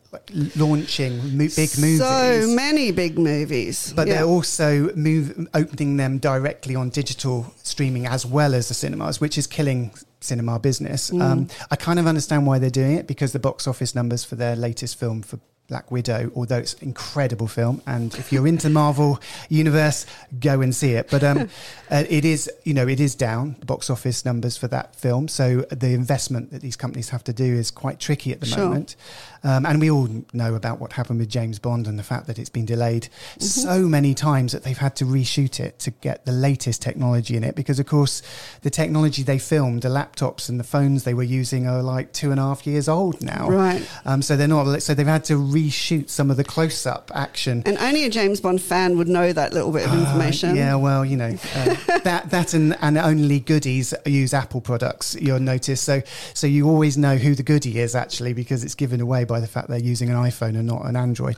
[0.56, 3.92] launching mo- big movies So many big movies.
[3.94, 4.14] but Yeah.
[4.14, 9.38] they're also move, opening them directly on digital streaming as well as the cinemas, which
[9.38, 11.10] is killing cinema business.
[11.10, 11.22] Mm.
[11.22, 14.36] Um, I kind of understand why they're doing it because the box office numbers for
[14.36, 15.38] their latest film for
[15.72, 20.04] Black Widow, although it's an incredible film, and if you're into Marvel universe,
[20.38, 21.08] go and see it.
[21.10, 21.48] But um,
[21.90, 25.28] uh, it is, you know, it is down the box office numbers for that film.
[25.28, 28.58] So the investment that these companies have to do is quite tricky at the Sure.
[28.58, 28.96] moment.
[29.44, 32.38] Um, and we all know about what happened with James Bond and the fact that
[32.38, 33.40] it's been delayed Mm-hmm.
[33.44, 37.44] so many times that they've had to reshoot it to get the latest technology in
[37.44, 37.54] it.
[37.54, 38.20] Because, of course,
[38.60, 42.30] the technology they filmed, the laptops and the phones they were using are like two
[42.30, 43.48] and a half years old now.
[43.48, 43.82] Right.
[44.04, 45.36] Um, so they're not, so they've had to
[45.68, 47.62] reshoot some of the close up action.
[47.66, 50.50] And only a James Bond fan would know that little bit of information.
[50.50, 55.16] Uh, yeah, well, you know, uh, that that and, and only goodies use Apple products.
[55.20, 56.02] You'll notice, so
[56.34, 59.46] so you always know who the goodie is actually because it's given away by the
[59.46, 61.36] fact they're using an iPhone and not an Android.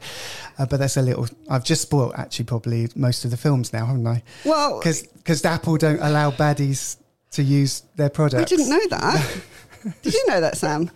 [0.59, 1.29] Uh, but that's a little.
[1.49, 4.23] I've just spoiled actually probably most of the films now, haven't I?
[4.45, 6.97] Well, because Apple don't allow baddies
[7.33, 8.53] to use their products.
[8.53, 9.41] I didn't know that.
[10.03, 10.91] Did you know that, Sam?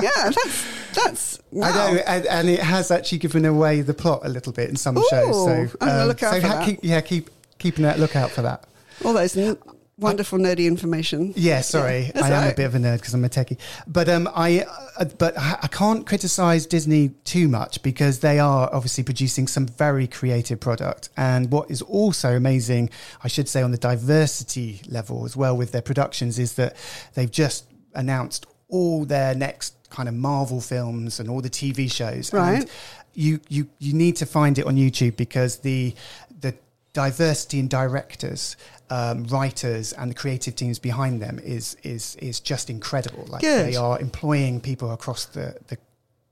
[0.00, 1.40] Yeah, that's that's.
[1.50, 1.68] Wow.
[1.68, 4.76] I know, and, and it has actually given away the plot a little bit in
[4.76, 5.44] some Ooh, shows.
[5.44, 6.64] So, gonna look out so ha- that.
[6.66, 8.64] keep, yeah, keep keeping a lookout for that.
[9.04, 9.56] All those n-
[9.96, 11.32] wonderful nerdy information.
[11.36, 13.58] Yeah, sorry, That's I am a bit of a nerd because I'm a techie.
[13.86, 14.66] But um, I,
[14.98, 19.66] uh, but I I can't criticize Disney too much because they are obviously producing some
[19.66, 21.10] very creative product.
[21.16, 22.90] And what is also amazing,
[23.22, 26.76] I should say, on the diversity level as well with their productions, is that
[27.14, 32.32] they've just announced all their next kind of Marvel films and all the TV shows.
[32.32, 32.60] Right.
[32.60, 32.70] And
[33.14, 35.94] you you you need to find it on YouTube because the
[36.40, 36.54] the
[36.92, 38.56] diversity in directors,
[38.90, 43.24] um, writers, and the creative teams behind them is is is just incredible.
[43.28, 43.72] Like Good.
[43.72, 45.78] they are employing people across the the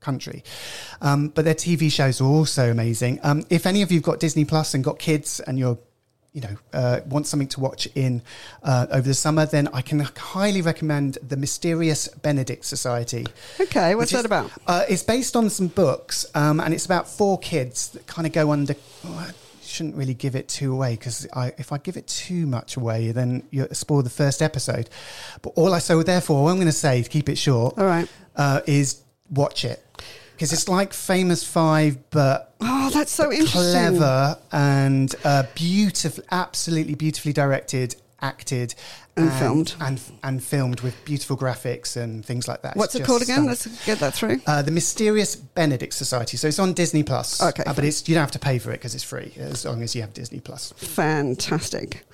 [0.01, 0.43] country.
[1.01, 3.19] Um, but their TV shows are also amazing.
[3.23, 5.77] Um, if any of you've got Disney Plus and got kids and you're
[6.33, 8.21] you know, uh, want something to watch in
[8.63, 13.25] uh, over the summer, then I can highly recommend the Mysterious Benedict Society.
[13.61, 14.51] Okay, what's that is- about?
[14.65, 18.33] Uh, it's based on some books, um, and it's about four kids that kind of
[18.33, 18.75] go under.
[19.05, 19.31] Oh, I
[19.63, 23.11] shouldn't really give it too away because I, if I give it too much away,
[23.11, 24.89] then you spoil the first episode.
[25.43, 27.85] But all I so therefore, what I'm going to say to keep it short, All
[27.85, 28.07] right.
[28.35, 29.83] uh, is watch it
[30.33, 33.51] because it's like Famous Five, but Oh, that's so interesting.
[33.97, 38.73] clever and uh, beautiful, absolutely beautifully directed, acted,
[39.17, 39.75] And filmed.
[39.81, 42.75] and and filmed with beautiful graphics and things like that.
[42.77, 43.35] What's It's it called again?
[43.43, 43.49] stunning.
[43.49, 44.41] Let's get that through.
[44.47, 46.37] Uh, the Mysterious Benedict Society.
[46.37, 47.41] So it's on Disney Plus.
[47.41, 49.65] Okay, Uh, but it's you don't have to pay for it because it's free as
[49.65, 50.73] long as you have Disney Plus.
[50.77, 52.05] Fantastic.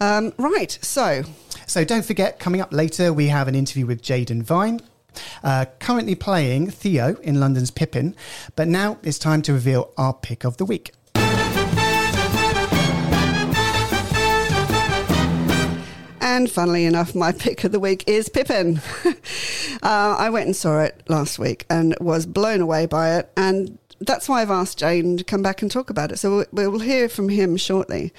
[0.00, 1.24] Um, right, so
[1.66, 4.80] So don't forget, coming up later, we have an interview with Jaden Vine.
[5.42, 8.14] Uh, currently playing Theo in London's Pippin,
[8.54, 10.92] but now it's time to reveal our pick of the week.
[16.20, 18.80] And funnily enough, my pick of the week is Pippin.
[19.82, 23.30] uh, I went and saw it last week and was blown away by it.
[23.36, 26.18] And that's why I've asked Jane to come back and talk about it.
[26.18, 28.12] So we'll, we'll hear from him shortly.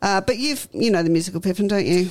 [0.00, 2.10] Uh, but you've, you know, the musical Pippin, don't you?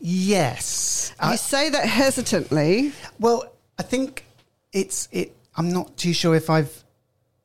[0.00, 2.92] Yes, You I- say that hesitantly.
[3.20, 3.44] Well,
[3.80, 4.26] I think
[4.74, 5.34] it's it.
[5.56, 6.84] I'm not too sure if I've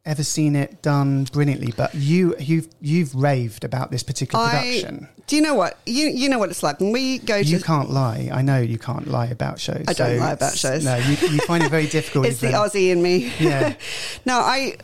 [0.04, 5.08] ever seen it done brilliantly, but you you've you've raved about this particular production.
[5.10, 5.80] I, do you know what?
[5.86, 7.48] You, you know what it's like when we go to.
[7.48, 8.30] You can't lie.
[8.34, 9.86] I know you can't lie about shows.
[9.88, 10.84] I don't lie about shows.
[10.84, 12.26] No, you, you find it very difficult.
[12.28, 13.32] it's the Aussie in me.
[13.39, 13.76] Yeah.
[14.26, 14.76] no, I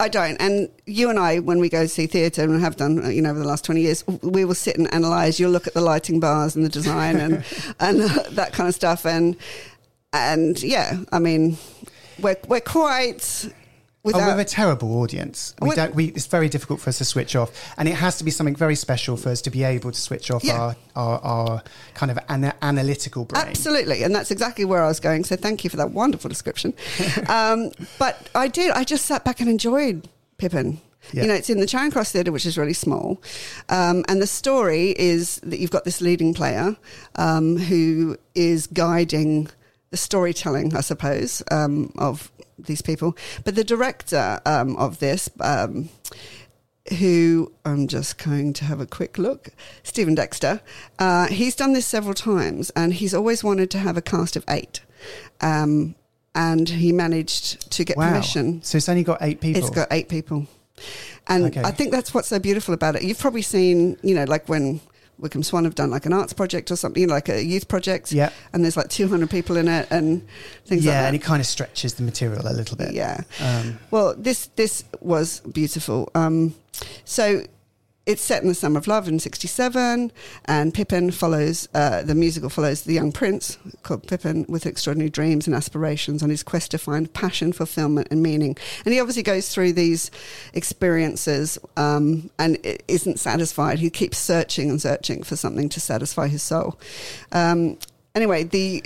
[0.00, 0.38] I don't.
[0.40, 3.38] And you and I, when we go see theatre and have done, you know, over
[3.38, 5.38] the last 20 years, we will sit and analyse.
[5.38, 7.44] You'll look at the lighting bars and the design and,
[7.80, 9.04] and uh, that kind of stuff.
[9.04, 9.36] And,
[10.12, 11.58] and yeah, I mean,
[12.20, 13.48] we're, we're quite.
[14.02, 15.54] Oh, we're a terrible audience.
[15.60, 15.94] We don't.
[15.94, 18.56] We, it's very difficult for us to switch off, and it has to be something
[18.56, 20.58] very special for us to be able to switch off Yeah.
[20.58, 23.44] our, our our kind of ana- analytical brain.
[23.46, 25.24] Absolutely, and that's exactly where I was going.
[25.24, 26.72] So thank you for that wonderful description.
[27.28, 28.70] um, but I did.
[28.70, 30.80] I just sat back and enjoyed Pippin.
[31.12, 31.22] Yeah.
[31.22, 33.20] You know, it's in the Charing Cross Theatre, which is really small,
[33.68, 36.74] um, and the story is that you've got this leading player
[37.16, 39.48] um, who is guiding
[39.90, 43.16] the storytelling, I suppose, um, of these people.
[43.44, 45.28] But the director um, of this.
[45.40, 45.88] Um,
[46.98, 49.50] who I'm just going to have a quick look.
[49.84, 50.60] Stephen Dexter.
[50.98, 54.44] Uh, he's done this several times, and he's always wanted to have a cast of
[54.48, 54.80] eight.
[55.40, 55.94] Um,
[56.34, 58.10] and he managed to get Wow.
[58.10, 58.62] permission.
[58.64, 59.60] So it's only got eight people.
[59.60, 60.46] It's got eight people,
[61.28, 61.62] and Okay.
[61.62, 63.02] I think that's what's so beautiful about it.
[63.02, 64.80] You've probably seen, you know, like when.
[65.20, 68.30] Wycombe Swan have done like an arts project or something, like a youth project, Yeah.
[68.52, 70.26] and there's like 200 people in it and
[70.66, 71.06] things yeah, like that.
[71.08, 72.92] and it kind of stretches the material a little bit.
[72.92, 73.20] Yeah.
[73.40, 76.10] Um, Well, this this was beautiful.
[76.14, 76.54] Um,
[77.04, 77.44] so
[78.06, 80.10] it's set in the summer of love in '67,
[80.46, 85.46] and Pippin follows uh, the musical follows the young prince called Pippin with extraordinary dreams
[85.46, 88.56] and aspirations on his quest to find passion, fulfillment, and meaning.
[88.84, 90.10] And he obviously goes through these
[90.54, 92.58] experiences um, and
[92.88, 93.78] isn't satisfied.
[93.78, 96.80] He keeps searching and searching for something to satisfy his soul.
[97.32, 97.78] Um,
[98.14, 98.82] anyway, the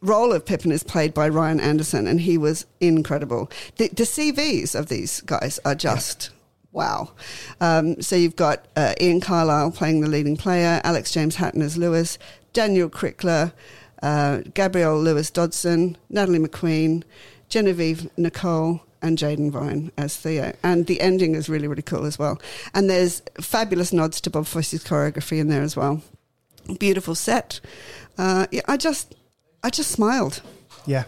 [0.00, 3.50] role of Pippin is played by Ryan Anderson, and he was incredible.
[3.76, 6.30] The, the CVs of these guys are just
[6.74, 7.12] wow.
[7.62, 11.78] Um, so you've got uh, Ian Carlisle playing the leading player, Alex James Hatton as
[11.78, 12.18] Lewis,
[12.52, 13.52] Daniel Krikler,
[14.02, 17.02] uh, Gabrielle Lewis Dodson, Natalie McQueen,
[17.48, 18.82] Genevieve Nicole.
[19.02, 20.54] And Jaden Vine as Theo.
[20.62, 22.40] And the ending is really, really cool as well.
[22.72, 26.00] And there's fabulous nods to Bob Fosse's choreography in there as well.
[26.78, 27.60] Beautiful set.
[28.16, 29.14] Uh, yeah, I just,
[29.62, 30.40] I just smiled
[30.86, 31.04] yeah.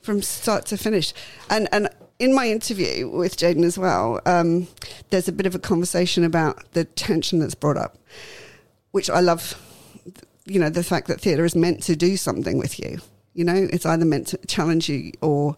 [0.00, 1.12] from start to finish.
[1.50, 4.68] And and in my interview with Jaden as well, um,
[5.10, 7.98] there's a bit of a conversation about the tension that's brought up,
[8.92, 9.60] which I love.
[10.46, 12.98] You know, the fact that theatre is meant to do something with you.
[13.32, 15.56] You know, it's either meant to challenge you or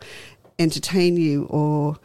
[0.61, 1.97] entertain you or,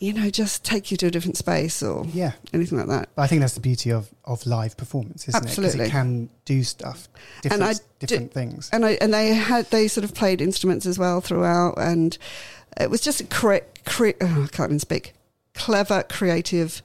[0.00, 2.32] you know, just take you to a different space or Yeah.
[2.54, 3.10] anything like that.
[3.14, 5.54] But I think that's the beauty of, of live performance, isn't it?
[5.56, 7.06] Because it can do stuff,
[7.42, 8.70] different, I different things.
[8.72, 12.16] And I and they had they sort of played instruments as well throughout, and
[12.80, 15.12] it was just a cre- cre- oh, I can't even speak.
[15.54, 16.82] Clever, creative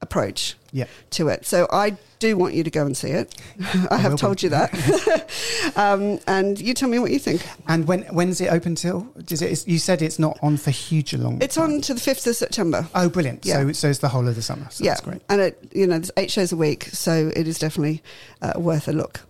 [0.00, 0.84] approach Yeah.
[1.10, 1.46] to it.
[1.46, 3.34] So I do want you to go and see it.
[3.74, 4.18] I will have be.
[4.18, 4.70] told you that,
[5.76, 7.46] um, and you tell me what you think.
[7.66, 9.08] And when when's it open till?
[9.30, 9.50] Is it?
[9.50, 11.40] is- You said it's not on for huge a long.
[11.42, 11.72] It's time.
[11.74, 12.86] on to the fifth of September.
[12.94, 13.44] Oh, brilliant!
[13.44, 13.54] Yeah.
[13.54, 14.66] So so it's the whole of the summer.
[14.70, 15.22] So yeah, that's great.
[15.28, 18.02] and it you know there's eight shows a week, so it is definitely
[18.42, 19.20] uh, worth a look.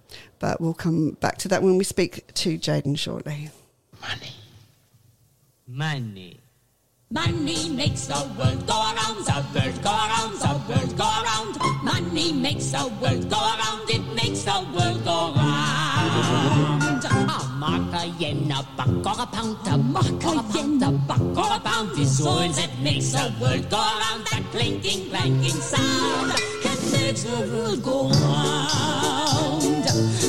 [0.40, 3.50] But we'll come back to that when we speak to Jaden shortly.
[4.00, 4.32] Money.
[5.66, 6.40] Money
[7.14, 11.56] makes the world go around, the world go around, the world go around.
[11.84, 17.04] Money makes the world go around, it makes the world go round.
[17.04, 21.20] A mark, a yen, a buck, or a pound, a mark, a yen, a buck,
[21.20, 24.26] or a pound is all that makes the world go around.
[24.32, 29.84] That clinking, clanking sound that makes the world go round.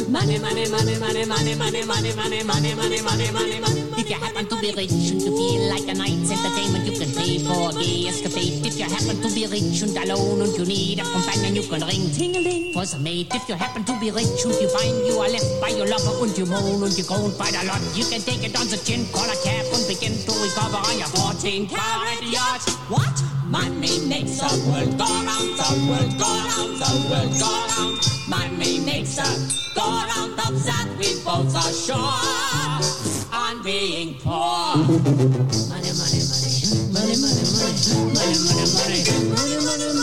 [0.10, 3.95] Money, money, money, money, money, money, money, money, money, money, money, money, money.
[3.98, 7.08] If you happen to be rich and you feel like a night's entertainment, you can
[7.16, 8.60] pay for a gay escapade.
[8.68, 11.80] If you happen to be rich and alone and you need a companion, you can
[11.80, 13.32] ring ting-a-ling for some mate.
[13.32, 16.12] If you happen to be rich and you find you are left by your lover
[16.28, 18.76] and you moan and you groan quite a lot, you can take it on the
[18.84, 22.68] chin, call a cab and begin to recover on your 14 carat yacht.
[22.92, 23.16] What?
[23.48, 27.96] Money makes the world go round, the world go round, the world go round.
[28.28, 29.30] Money makes the
[29.72, 34.34] go round that we both are sure on being poor.
[34.34, 36.54] Money, money, money.
[36.90, 37.78] Money, money, money.
[38.18, 39.02] Money, money, money.
[39.30, 39.95] Money, money, money.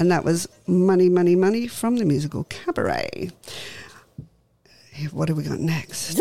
[0.00, 3.30] And that was Money, Money, Money from the musical Cabaret.
[5.12, 6.16] What have we got next?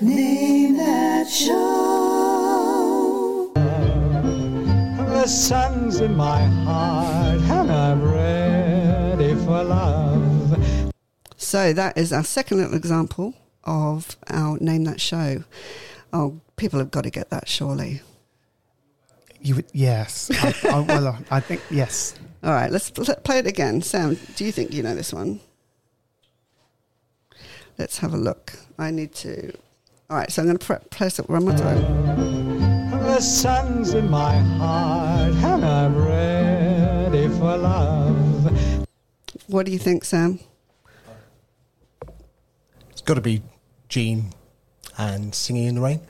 [0.00, 1.54] Name that show.
[4.96, 8.47] The sun's in my heart and I'm ready
[11.48, 13.32] So that is our second little example
[13.64, 15.44] of our Name That Show.
[16.12, 18.02] Oh, people have got to get that, surely.
[19.40, 20.30] You would, yes.
[20.30, 22.16] I, I, well, I think yes.
[22.44, 23.80] All right, let's pl- play it again.
[23.80, 25.40] Sam, do you think you know this one?
[27.78, 28.52] Let's have a look.
[28.78, 29.50] I need to.
[30.10, 32.90] All right, so I'm going to pre- press it one more time.
[32.90, 38.86] The sun's in my heart and I'm ready for love.
[39.46, 40.40] What do you think, Sam?
[43.08, 43.40] It's got to be
[43.88, 44.34] Gene
[44.98, 46.02] and Singing in the Rain.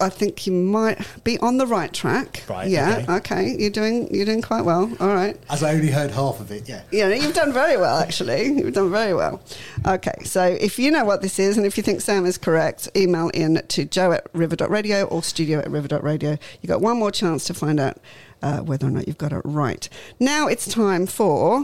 [0.00, 2.42] I think you might be on the right track.
[2.48, 3.00] Right, Yeah.
[3.06, 3.16] okay.
[3.16, 3.56] Okay.
[3.58, 4.08] You're doing.
[4.14, 4.90] You're doing quite well.
[4.98, 5.36] All right.
[5.50, 6.84] As I only heard half of it, yeah.
[6.90, 8.44] Yeah, you've done very well, actually.
[8.46, 9.42] You've done very well.
[9.86, 12.88] Okay, so if you know what this is and if you think Sam is correct,
[12.96, 16.38] email in to joe at river.radio or studio at river.radio.
[16.62, 17.98] You've got one more chance to find out
[18.40, 19.86] uh, whether or not you've got it right.
[20.18, 21.62] Now it's time for.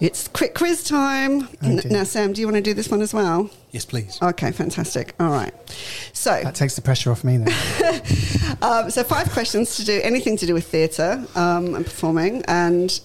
[0.00, 1.48] It's quick quiz time.
[1.60, 3.50] N- now, Sam, do you want to do this one as well?
[3.72, 4.18] Yes, please.
[4.22, 5.14] Okay, fantastic.
[5.18, 5.52] All right.
[6.12, 7.48] So, That takes the pressure off me then.
[8.62, 13.00] um, so five questions to do anything to do with theatre um, and performing, and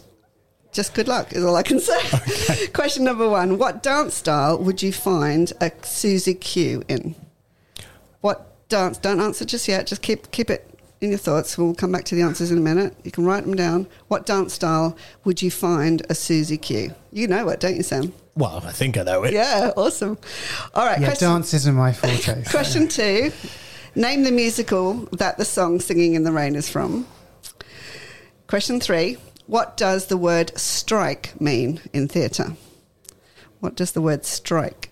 [0.71, 2.67] just good luck is all I can say.
[2.67, 7.15] Question number one: What dance style would you find a Susie Q in?
[8.21, 8.97] What dance?
[8.99, 9.87] Don't answer just yet.
[9.87, 10.72] Just keep keep it
[11.03, 11.57] in your thoughts.
[11.57, 12.95] We'll come back to the answers in a minute.
[13.03, 13.87] You can write them down.
[14.07, 16.93] What dance style would you find a Susie Q?
[17.11, 18.13] You know it, don't you, Sam?
[18.35, 19.33] Well, I think I know it.
[19.33, 20.17] Yeah, awesome.
[20.73, 22.43] All right, yeah, question- dance isn't my forte.
[22.45, 23.31] Question two
[23.95, 27.05] Name the musical that the song Singing in the Rain is from.
[28.47, 32.55] Question three What does the word strike mean in theatre?
[33.59, 34.89] What does the word strike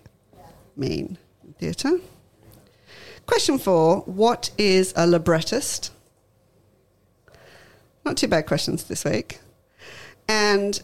[0.75, 1.99] mean in theatre?
[3.25, 5.91] Question four What is a librettist?
[8.05, 9.39] Not too bad questions this week.
[10.27, 10.81] And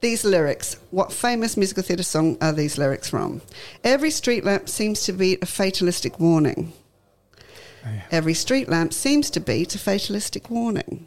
[0.00, 3.42] these lyrics, what famous musical theatre song are these lyrics from?
[3.82, 6.72] Every street lamp seems to beat a fatalistic warning.
[7.84, 11.06] Oh, Every street lamp seems to beat a fatalistic warning.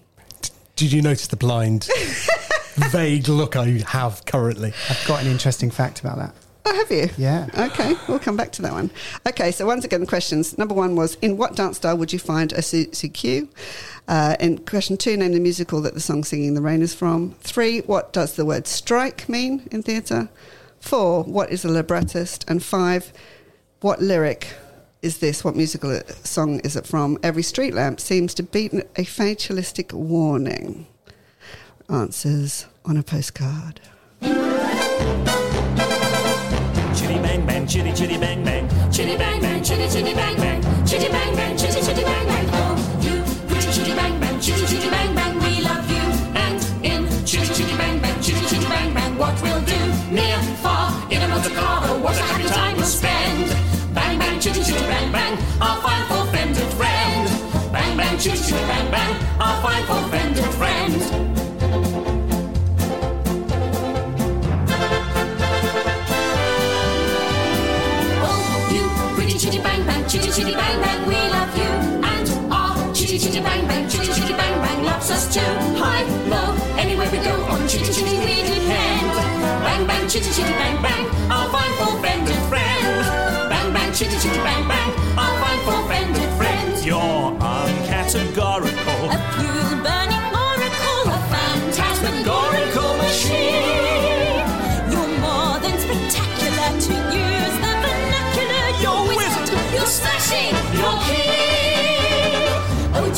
[0.76, 1.88] Did you notice the blind,
[2.76, 4.74] vague look I have currently?
[4.90, 6.34] I've got an interesting fact about that.
[6.64, 7.10] Oh, have you?
[7.18, 7.48] Yeah.
[7.58, 8.92] Okay, we'll come back to that one.
[9.28, 10.58] Okay, so once again, the questions.
[10.58, 13.48] Number one was In what dance style would you find a CQ?
[14.08, 17.32] Uh, in question two, name the musical that the song Singing the Rain is from.
[17.42, 20.30] Three, what does the word strike mean in theatre?
[20.80, 22.46] Four, what is a librettist?
[22.48, 23.12] And five,
[23.82, 24.54] what lyric
[25.02, 25.44] is this?
[25.44, 27.18] What musical song is it from?
[27.24, 30.88] Every street lamp seems to beat a fatalistic warning.
[31.90, 33.82] Answers on a postcard.
[37.72, 41.80] Chitty chitty bang bang, chitty bang bang, chitty chitty bang bang, chitty bang bang, chitty
[41.82, 42.50] chitty bang bang.
[42.52, 46.04] Oh, you pretty chitty bang bang, chitty chitty bang bang, we love you.
[46.36, 49.80] And in chitty chitty bang bang, chitty chitty bang bang, what we'll do
[50.12, 51.80] near far in a motor car.
[51.86, 53.48] Oh, what a happy time we'll spend.
[53.96, 57.72] Bang bang, chitty chitty bang bang, our fine for friend and friend.
[57.72, 58.91] Bang bang, chitty chitty bang
[75.32, 75.40] too.
[75.80, 79.08] High, low, anywhere we go on chitty chitty we depend.
[79.64, 82.84] Bang bang, chitty chitty bang bang, our fine four-fended friend.
[83.48, 84.81] Bang bang, chitty chitty bang bang,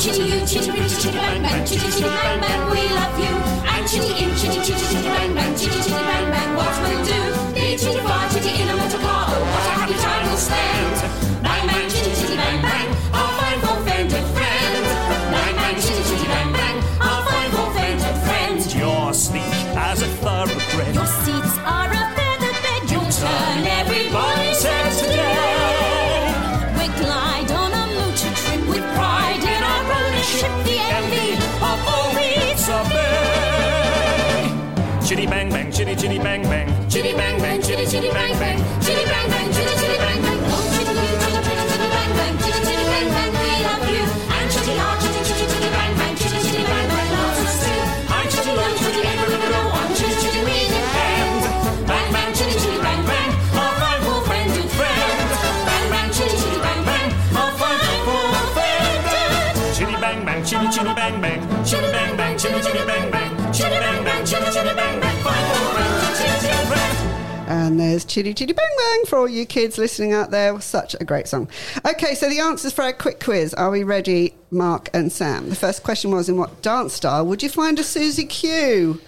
[0.04, 3.34] chitty you, chitty bitty, chitty bang bang, chitty chitty bang bang, we love you.
[3.72, 7.54] And chitty in, chitty chitty chitty bang bang, chitty chitty bang bang, what we'll do?
[7.54, 11.23] Be chitty far, chitty in a motor car, oh, what a happy time we'll spend.
[36.04, 36.68] Chitty bang bang.
[36.90, 38.63] Chitty bang bang, chitty chitty bang bang
[60.92, 61.64] bang, chitty chitty bang bang.
[61.64, 65.44] Chitty bang bang, chitty chitty bang bang, chitty bang bang, chitty chitty bang bang, fine
[65.54, 67.14] four-friended, chitty chitty friend.
[67.46, 70.58] And there's Chitty Chitty Bang Bang for all you kids listening out there.
[70.62, 71.48] Such a great song.
[71.86, 73.52] Okay, so the answers for our quick quiz.
[73.52, 75.50] Are we ready, Mark and Sam?
[75.50, 78.98] The first question was In what dance style would you find a Susie Q?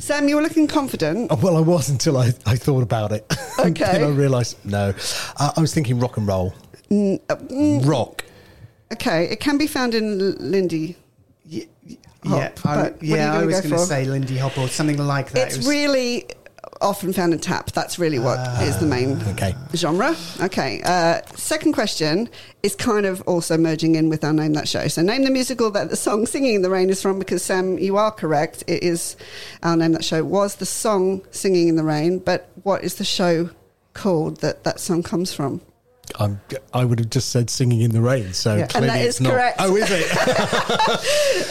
[0.00, 1.28] Sam, you were looking confident.
[1.30, 3.24] Oh, well, I was until I, I thought about it.
[3.58, 3.72] Okay.
[3.84, 4.92] then I realised, no.
[5.38, 6.52] Uh, I was thinking rock and roll.
[6.90, 8.22] Mm, uh, mm, Rock.
[8.92, 10.96] Okay, it can be found in Lindy.
[11.44, 11.64] Yeah,
[12.24, 14.66] Hop, I, but what are you yeah, I was going to say Lindy Hop or
[14.68, 15.46] something like that.
[15.46, 16.26] It's It was- really
[16.80, 17.70] often found in tap.
[17.72, 19.54] That's really what is the main Okay.
[19.74, 20.14] genre.
[20.42, 20.82] Okay.
[20.84, 22.28] Uh, second question
[22.64, 24.86] is kind of also merging in with our name that show.
[24.88, 27.18] So name the musical that the song "Singing in the Rain" is from.
[27.18, 28.64] Because Sam, you are correct.
[28.66, 29.16] It is
[29.62, 33.04] our name that show was the song "Singing in the Rain." But what is the
[33.04, 33.48] show
[33.94, 35.60] called that that song comes from?
[36.18, 36.40] I'm,
[36.72, 38.32] I would have just said singing in the rain.
[38.32, 38.62] So Yeah.
[38.62, 39.32] And clearly that it's is not.
[39.32, 39.56] correct.
[39.60, 40.10] Oh, is it?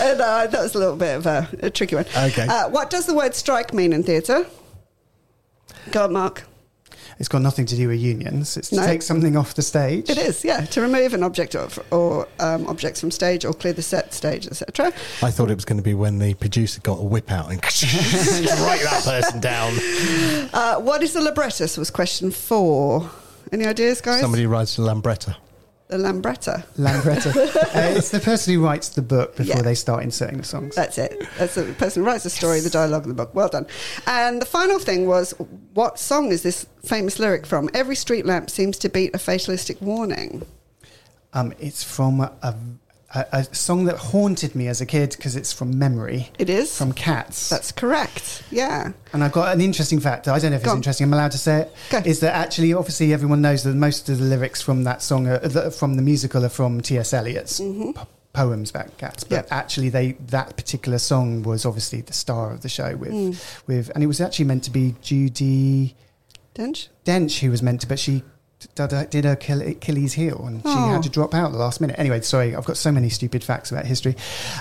[0.01, 2.05] and, uh, that was a little bit of a, a tricky one.
[2.17, 2.47] Okay.
[2.47, 4.45] Uh, what does the word "strike" mean in theatre?
[5.91, 6.43] Go on, Mark.
[7.17, 8.57] It's got nothing to do with unions.
[8.57, 8.85] It's to No.
[8.85, 10.09] take something off the stage.
[10.09, 13.71] It is, yeah, to remove an object or, or um, objects from stage or clear
[13.71, 14.87] the set stage, etc.
[15.21, 17.63] I thought it was going to be when the producer got a whip out and
[17.63, 19.73] write that person down.
[20.53, 21.77] Uh, what is the librettist?
[21.77, 23.09] Was question four.
[23.51, 24.21] Any ideas, guys?
[24.21, 25.35] Somebody writes a lambretta.
[25.87, 26.65] The lambretta.
[26.79, 27.35] Lambretta.
[27.75, 29.61] uh, it's the person who writes the book before Yeah.
[29.61, 30.73] they start inserting the songs.
[30.75, 31.23] That's it.
[31.37, 33.35] That's the person who writes the story, the dialogue in the book.
[33.35, 33.67] Well done.
[34.07, 35.33] And the final thing was,
[35.75, 37.69] what song is this famous lyric from?
[37.75, 40.41] Every street lamp seems to beat a fatalistic warning.
[41.33, 42.55] Um, it's from a, a,
[43.15, 46.29] a song that haunted me as a kid because it's from memory.
[46.37, 47.49] It is from Cats.
[47.49, 48.43] That's correct.
[48.51, 48.91] Yeah.
[49.13, 50.27] And I've got an interesting fact.
[50.27, 50.77] I don't know if Go it's on.
[50.77, 51.05] interesting.
[51.05, 51.75] I'm allowed to say it.
[51.89, 51.97] Go.
[52.05, 55.39] Is that actually, obviously, everyone knows that most of the lyrics from that song, are,
[55.39, 57.13] the, from the musical, are from T.S.
[57.13, 57.91] Eliot's Mm-hmm.
[57.91, 59.23] po- poems about cats.
[59.23, 63.63] But actually, they that particular song was obviously the star of the show with, Mm.
[63.67, 65.93] with, and it was actually meant to be Judi
[66.53, 66.87] Dench?
[67.05, 68.23] Dench who was meant to, but she
[68.75, 70.87] did, did her Achille- Achilles heel and she Oh.
[70.89, 71.95] had to drop out at the last minute.
[71.99, 74.15] Anyway, sorry, I've got so many stupid facts about history.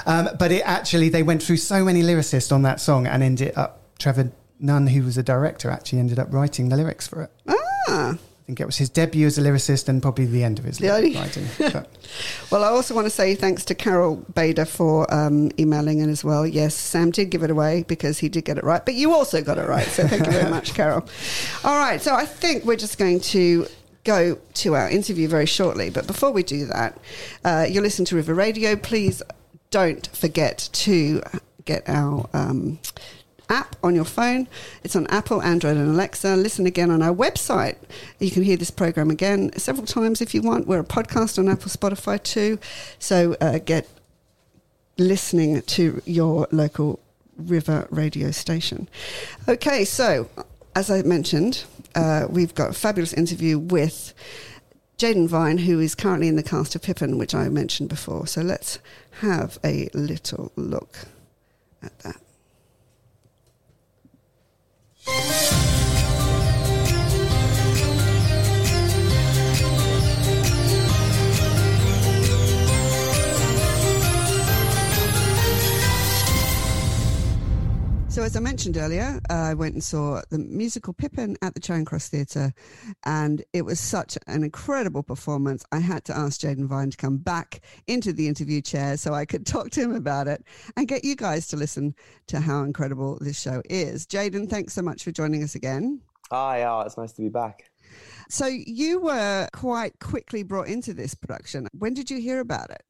[0.07, 3.53] Um, but it actually, they went through so many lyricists on that song and ended
[3.57, 4.31] up, Trevor
[4.61, 7.31] Nunn, who was a director, actually ended up writing the lyrics for it.
[7.49, 8.15] Ah.
[8.15, 10.83] I think it was his debut as a lyricist and probably the end of his
[10.83, 11.47] only- writing.
[12.51, 16.23] Well, I also want to say thanks to Carol Bader for um, emailing in as
[16.23, 16.47] well.
[16.47, 19.43] Yes, Sam did give it away because he did get it right, but you also
[19.43, 19.87] got it right.
[19.87, 21.09] So thank you very much, Carol.
[21.65, 23.67] All right, so I think we're just going to
[24.05, 25.91] go to our interview very shortly.
[25.91, 27.01] But before we do that,
[27.45, 28.77] uh, you're listening to River Radio.
[28.77, 29.23] Please
[29.71, 31.23] don't forget to
[31.65, 32.29] get our.
[32.33, 32.79] Um,
[33.51, 34.49] app on your phone.
[34.83, 36.37] It's on Apple, Android, and Alexa.
[36.37, 37.77] Listen again on our website.
[38.19, 40.67] You can hear this program again several times if you want.
[40.67, 42.59] We're a podcast on Apple, Spotify too.
[42.99, 43.89] So uh, get
[44.99, 47.01] listening to your local
[47.37, 48.89] river radio station.
[49.49, 50.29] Okay, so
[50.75, 51.65] as I mentioned,
[51.95, 54.15] uh, we've got a fabulous interview with
[54.99, 58.27] Jaden Vine, who is currently in the cast of Pippin, which I mentioned before.
[58.27, 58.79] So let's
[59.21, 60.97] have a little look
[61.83, 62.21] at that.
[78.15, 81.61] So, as I mentioned earlier, uh, I went and saw the musical Pippin at the
[81.61, 82.55] Charing Cross Theatre,
[83.03, 85.65] and it was such an incredible performance.
[85.73, 89.25] I had to ask Jaden Vine to come back into the interview chair so I
[89.25, 90.45] could talk to him about it
[90.77, 91.97] and get you guys to listen
[92.29, 94.07] to how incredible this show is.
[94.07, 96.01] Jaden, thanks so much for joining us again.
[96.31, 97.69] Hi, oh, it's nice to be back.
[98.29, 101.67] So, you were quite quickly brought into this production.
[101.77, 102.85] When did you hear about it?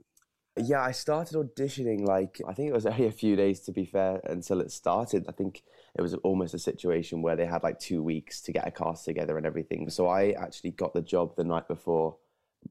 [0.56, 3.84] Yeah, I started auditioning like I think it was only a few days to be
[3.84, 5.26] fair until it started.
[5.28, 5.62] I think
[5.96, 9.04] it was almost a situation where they had like two weeks to get a cast
[9.04, 9.88] together and everything.
[9.90, 12.16] So I actually got the job the night before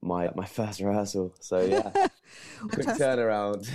[0.02, 1.36] my my first rehearsal.
[1.40, 1.92] So yeah,
[2.72, 3.68] quick turnaround.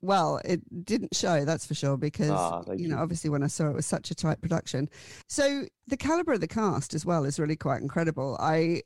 [0.00, 3.48] well, it didn't show, that's for sure, because Ah, you thank know obviously when I
[3.48, 4.88] saw it, it was such a tight production.
[5.28, 8.36] So the caliber of the cast as well is really quite incredible.
[8.40, 8.82] I,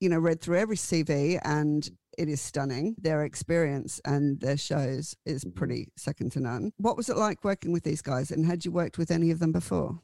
[0.00, 1.88] you know, read through every CV and
[2.18, 2.94] it is stunning.
[2.98, 5.58] Their experience and their shows is Mm-hmm.
[5.58, 6.72] pretty second to none.
[6.76, 9.38] What was it like working with these guys, and had you worked with any of
[9.38, 10.00] them before?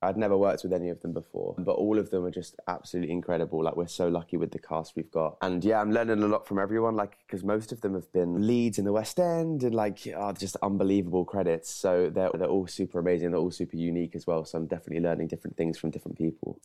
[0.00, 3.12] I'd never worked with any of them before, but all of them are just absolutely
[3.12, 3.62] incredible.
[3.64, 6.46] Like we're so lucky with the cast we've got, and yeah, I'm learning a lot
[6.46, 6.94] from everyone.
[6.94, 10.32] Like because most of them have been leads in the West End and like are
[10.32, 11.70] just unbelievable credits.
[11.70, 13.32] So they're they're all super amazing.
[13.32, 14.44] They're all super unique as well.
[14.44, 16.60] So I'm definitely learning different things from different people.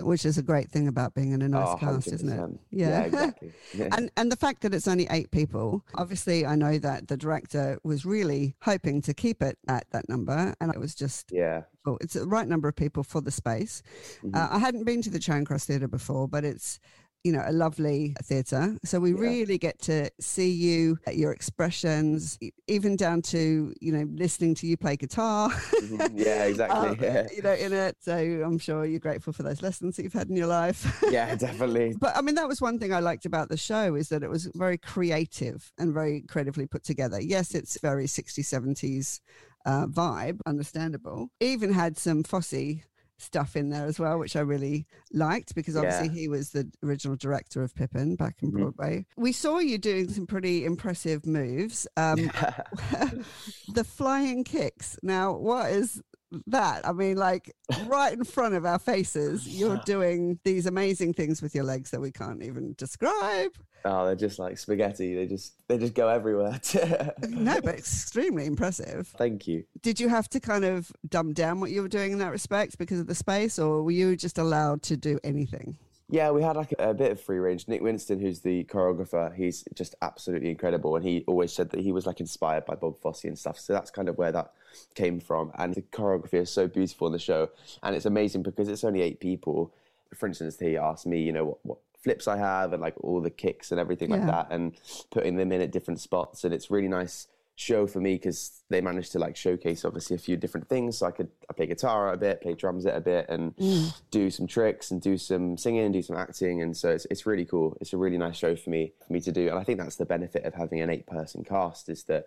[0.00, 2.38] Which is a great thing about being in a nice Oh, cast, isn't it?
[2.38, 2.58] 100%.
[2.70, 3.52] Yeah, exactly.
[3.92, 7.78] And and the fact that it's only eight people, obviously, I know that the director
[7.82, 11.62] was really hoping to keep it at that number, and it was just yeah.
[11.84, 13.82] Well, it's the right number of people for the space.
[14.18, 14.34] Mm-hmm.
[14.34, 16.78] Uh, I hadn't been to the Charing Cross Theatre before, but it's
[17.24, 22.96] you know a lovely theatre, so we really get to see you, your expressions, even
[22.96, 25.50] down to you know listening to you play guitar.
[25.50, 26.12] Mhm.
[26.14, 26.88] Yeah, exactly.
[26.88, 27.28] um, yeah.
[27.34, 27.96] you know, in it.
[28.00, 31.00] So I'm sure you're grateful for those lessons that you've had in your life.
[31.10, 31.94] yeah, definitely.
[31.98, 34.30] But I mean, that was one thing I liked about the show is that it
[34.30, 37.20] was very creative and very creatively put together.
[37.20, 39.20] Yes, it's very 60s, 70s
[39.64, 41.28] uh, vibe, understandable.
[41.40, 42.82] Even had some Fosse
[43.18, 46.12] stuff in there as well, which I really liked because obviously Yeah.
[46.14, 48.58] he was the original director of Pippin back in Mhm.
[48.58, 49.06] Broadway.
[49.16, 51.86] We saw you doing some pretty impressive moves.
[51.96, 52.16] Um,
[53.74, 54.98] the flying kicks.
[55.02, 56.02] Now, what is
[56.46, 56.86] that?
[56.86, 57.54] I mean, like
[57.86, 62.00] right in front of our faces, you're doing these amazing things with your legs that
[62.00, 63.52] we can't even describe.
[63.84, 65.14] Oh, they're just like spaghetti.
[65.14, 66.60] They just they just go everywhere.
[67.28, 69.08] No, but extremely impressive.
[69.16, 69.64] Thank you.
[69.80, 72.78] Did you have to kind of dumb down what you were doing in that respect
[72.78, 75.76] because of the space, or were you just allowed to do anything?
[76.08, 77.68] Yeah, we had like a, a bit of free range.
[77.68, 81.92] Nick Winston, who's the choreographer, he's just absolutely incredible, and he always said that he
[81.92, 83.58] was like inspired by Bob Fosse and stuff.
[83.58, 84.52] So that's kind of where that
[84.94, 85.52] came from.
[85.56, 87.50] And the choreography is so beautiful in the show,
[87.82, 89.72] and it's amazing because it's only eight people.
[90.14, 93.20] For instance, he asked me, you know, what, what flips I have and like all
[93.20, 94.74] the kicks and everything like that, and
[95.10, 98.80] putting them in at different spots, and it's really nice show for me because they
[98.80, 100.98] managed to like showcase obviously a few different things.
[100.98, 103.94] So i could i play guitar a bit play drums a bit and mm.
[104.10, 106.62] do some tricks and do some singing and do some acting.
[106.62, 107.76] And so it's, it's really cool.
[107.80, 109.48] It's a really nice show for me for me to do.
[109.48, 112.26] And i think that's the benefit of having an eight person cast is that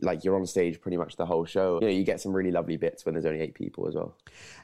[0.00, 2.50] like you're on stage pretty much the whole show you know you get some really
[2.50, 4.16] lovely bits when there's only eight people as well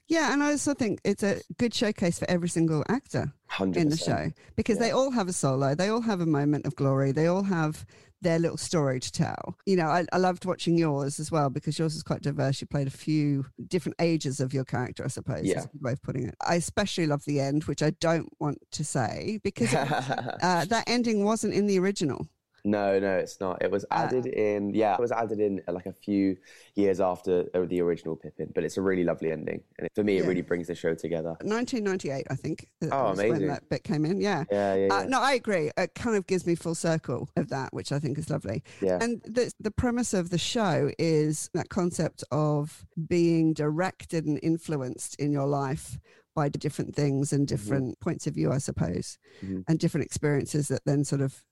[0.09, 3.97] Yeah, and I also think it's a good showcase for every single actor in the
[3.97, 7.26] show because they all have a solo, they all have a moment of glory, they
[7.26, 7.84] all have
[8.22, 9.57] their little story to tell.
[9.66, 12.61] You know, I, I loved watching yours as well because yours is quite diverse.
[12.61, 15.44] You played a few different ages of your character, I suppose.
[15.44, 15.59] Yeah.
[15.59, 16.34] Is a way of putting it.
[16.44, 21.24] I especially love the end, which I don't want to say because uh, that ending
[21.24, 22.26] wasn't in the original.
[22.66, 23.62] No, no, it's not.
[23.62, 24.74] It was added in.
[24.74, 26.36] Yeah, it was added in uh, like a few
[26.74, 30.16] years after uh, the original Pippin, but it's a really lovely ending, and for me,
[30.16, 30.24] Yeah.
[30.24, 31.36] it really brings the show together.
[31.42, 32.66] 1998, I think.
[32.82, 34.44] uh, Oh, was When that bit came in, yeah.
[34.50, 35.06] Yeah, yeah, Uh, yeah.
[35.08, 35.70] no, I agree.
[35.76, 38.64] It kind of gives me full circle of that, which I think is lovely.
[38.82, 38.98] Yeah.
[39.00, 45.14] And the the premise of the show is that concept of being directed and influenced
[45.20, 45.98] in your life
[46.34, 49.64] by different things and different points of view, I suppose, Mhm.
[49.68, 51.42] and different experiences that then sort of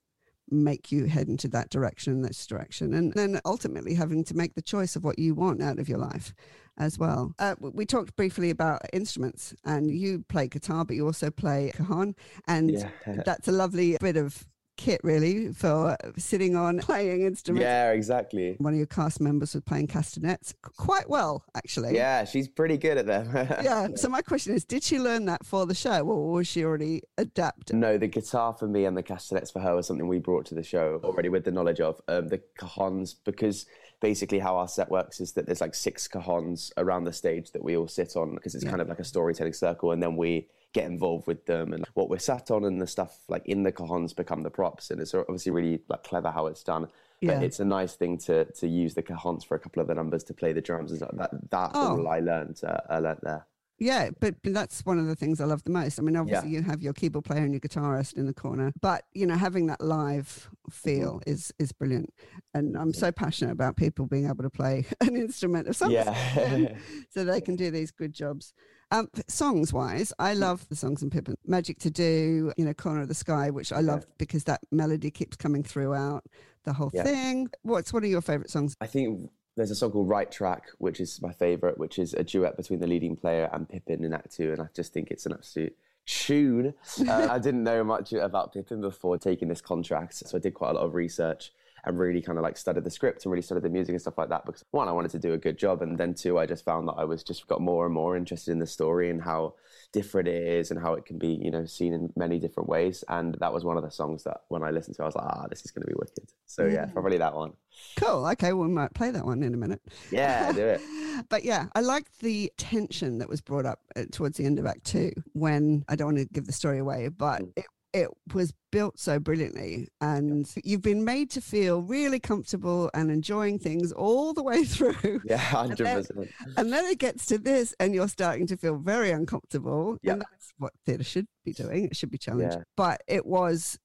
[0.50, 4.62] make you head into that direction this direction and then ultimately having to make the
[4.62, 6.34] choice of what you want out of your life
[6.78, 11.30] as well uh, we talked briefly about instruments and you play guitar but you also
[11.30, 12.14] play cajon
[12.46, 12.90] and Yeah.
[13.24, 18.56] that's a lovely bit of kit really for sitting on playing instruments Yeah, exactly.
[18.58, 22.98] one of your cast members was playing castanets quite well actually Yeah, she's pretty good
[22.98, 23.30] at them.
[23.62, 26.64] yeah so my question is did she learn that for the show or was she
[26.64, 30.18] already adapted No, the guitar for me and the castanets for her was something we
[30.18, 33.66] brought to the show already with the knowledge of um, the cajons because
[34.00, 37.62] basically how our set works is that there's like six cajons around the stage that
[37.62, 38.70] we all sit on because it's Yeah.
[38.70, 42.10] kind of like a storytelling circle and then we get involved with them and what
[42.10, 45.14] we're sat on and the stuff like in the cajons become the props and it's
[45.14, 46.88] obviously really like clever how it's done
[47.20, 47.34] Yeah.
[47.36, 49.94] But it's a nice thing to to use the cajons for a couple of the
[49.94, 51.00] numbers to play the drums and.
[51.00, 51.98] That that's Oh.
[51.98, 52.60] all I learned.
[52.62, 53.46] Uh, I learned there.
[53.78, 55.98] Yeah, but, but that's one of the things I love the most.
[55.98, 56.58] I mean, obviously Yeah.
[56.60, 59.66] you have your keyboard player and your guitarist in the corner, but you know, having
[59.66, 61.30] that live feel Mm-hmm.
[61.34, 62.12] is is brilliant.
[62.54, 66.12] And I'm so passionate about people being able to play an instrument of some Yeah.
[66.34, 66.72] sort,
[67.10, 68.52] so they can do these good jobs.
[68.94, 71.34] Um, songs wise, I love the songs in Pippin.
[71.44, 75.10] Magic to Do, you know, Corner of the Sky, which I love because that melody
[75.10, 76.24] keeps coming throughout
[76.62, 77.02] the whole Yeah.
[77.02, 77.50] thing.
[77.62, 78.76] What's one of your favorite songs?
[78.80, 82.22] I think there's a song called Right Track, which is my favorite, which is a
[82.22, 85.26] duet between the leading player and Pippin in Act Two, and I just think it's
[85.26, 85.76] an absolute
[86.06, 86.72] tune.
[87.08, 90.70] Uh, I didn't know much about Pippin before taking this contract, so I did quite
[90.70, 91.50] a lot of research
[91.86, 94.18] and really kind of like studied the script and really studied the music and stuff
[94.18, 94.44] like that.
[94.46, 96.88] Because one, I wanted to do a good job, and then two, I just found
[96.88, 99.54] that I was just got more and more interested in the story and how
[99.92, 103.04] different it is and how it can be, you know, seen in many different ways.
[103.08, 105.26] And that was one of the songs that when I listened to, I was like,
[105.26, 106.30] ah, this is going to be wicked.
[106.46, 106.92] So yeah, Mm.
[106.92, 107.52] probably that one.
[107.96, 108.26] Cool.
[108.26, 109.80] Okay, well, we might play that one in a minute.
[110.10, 110.80] Yeah, do it.
[111.28, 114.66] but yeah, I liked the tension that was brought up uh, towards the end of
[114.66, 117.52] Act Two when I don't want to give the story away, but Mm.
[117.56, 123.10] it it was built so brilliantly, and you've been made to feel really comfortable and
[123.10, 125.22] enjoying things all the way through.
[125.24, 126.28] Yeah, And hundred then-.
[126.56, 129.96] And then it gets to this, and you're starting to feel very uncomfortable.
[130.02, 130.14] Yeah.
[130.14, 131.86] And that's what theatre should be doing.
[131.86, 132.64] It should be challenging Yeah.
[132.76, 133.78] But it was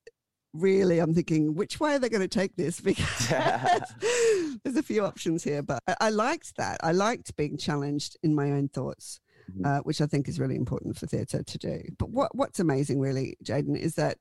[0.53, 2.81] really, I'm thinking, which way are they going to take this?
[2.89, 3.29] Because
[4.63, 5.61] there's a few options here.
[5.61, 6.79] But I, I liked that.
[6.81, 9.19] I liked being challenged in my own thoughts.
[9.49, 9.65] Mm-hmm.
[9.65, 11.81] Uh, which I think is really important for theatre to do.
[11.97, 14.17] But what what's amazing, really, Jaden, is that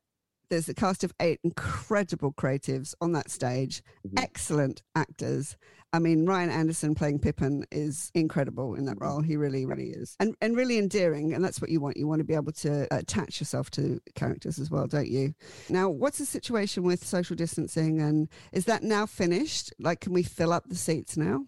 [0.51, 4.19] there's a cast of eight incredible creatives on that stage, Mm-hmm.
[4.19, 5.57] excellent actors.
[5.93, 8.87] I mean, Ryan Anderson playing Pippin is incredible in Mm-hmm.
[8.89, 9.23] that role.
[9.23, 11.35] He really, really is, and and really endearing.
[11.35, 11.97] And that's what you want.
[11.99, 15.35] You want to be able to attach yourself to characters as well, don't you?
[15.69, 19.73] Now, what's the situation with social distancing, and is that now finished?
[19.79, 21.45] Like, can we fill up the seats now?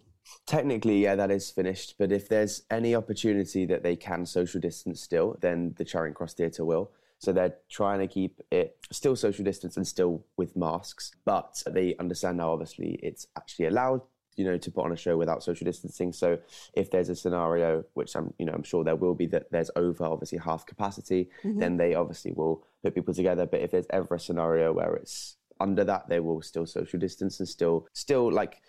[0.47, 1.95] Technically, yeah, that is finished.
[1.99, 6.35] But if there's any opportunity that they can social distance still, then the Charing Cross
[6.35, 6.91] Theatre will.
[7.19, 11.95] So they're trying to keep it still social distance and still with masks, but they
[11.99, 12.53] understand now.
[12.53, 14.01] Obviously, it's actually allowed,
[14.37, 16.15] you know, to put on a show without social distancing.
[16.15, 16.39] So
[16.73, 19.71] if there's a scenario, which I'm, you know, I'm sure there will be, that there's
[19.77, 21.59] over obviously half capacity, Mhm.
[21.61, 23.45] then they obviously will put people together.
[23.45, 27.39] But if there's ever a scenario where it's under that, they will still social distance
[27.39, 28.63] and still, still like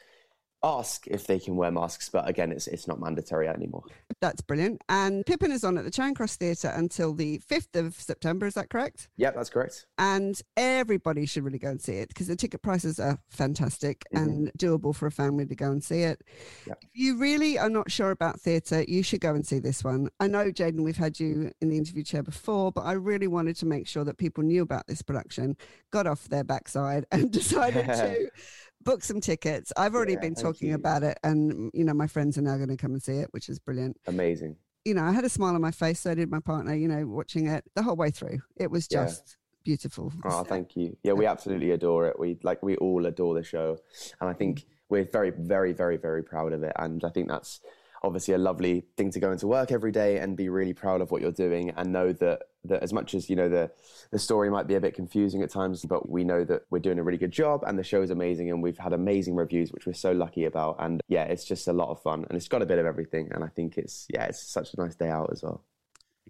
[0.63, 3.83] ask if they can wear masks, but again, it's it's not mandatory anymore.
[4.19, 4.81] That's brilliant.
[4.89, 8.45] And Pippin is on at the Charing Cross Theatre until the 5th of September.
[8.45, 9.09] Is that correct?
[9.17, 9.87] Yep, that's correct.
[9.97, 14.23] And everybody should really go and see it because the ticket prices are fantastic mm-hmm.
[14.23, 16.21] and doable for a family to go and see it.
[16.65, 20.09] If you really are not sure about theatre, you should go and see this one.
[20.19, 23.55] I know, Jaden, we've had you in the interview chair before, but I really wanted
[23.57, 25.57] to make sure that people knew about this production,
[25.91, 28.29] got off their backside, and decided to
[28.83, 29.71] book some tickets.
[29.77, 30.75] I've already been talking you.
[30.75, 33.27] about it, and you know, my friends are now going to come and see it,
[33.31, 34.55] which is brilliant Amazing.
[34.85, 35.99] you know, I had a smile on my face.
[35.99, 38.39] So did my partner, you know, watching it the whole way through.
[38.57, 39.05] It was Yeah.
[39.05, 40.11] just beautiful.
[40.23, 40.97] Oh, thank you.
[41.03, 42.19] Yeah, we absolutely adore it.
[42.19, 43.77] We like we all adore the show,
[44.19, 44.65] and I think mm.
[44.89, 46.73] we're very, very, very, very proud of it.
[46.77, 47.61] And I think that's
[48.03, 51.11] obviously a lovely thing to go into work every day and be really proud of
[51.11, 53.71] what you're doing and know that that as much as you know the
[54.11, 56.99] the story might be a bit confusing at times, but we know that we're doing
[56.99, 59.85] a really good job and the show is amazing and we've had amazing reviews, which
[59.85, 60.75] we're so lucky about.
[60.79, 63.29] And yeah, it's just a lot of fun and it's got a bit of everything.
[63.31, 65.63] And I think it's yeah, it's such a nice day out as well.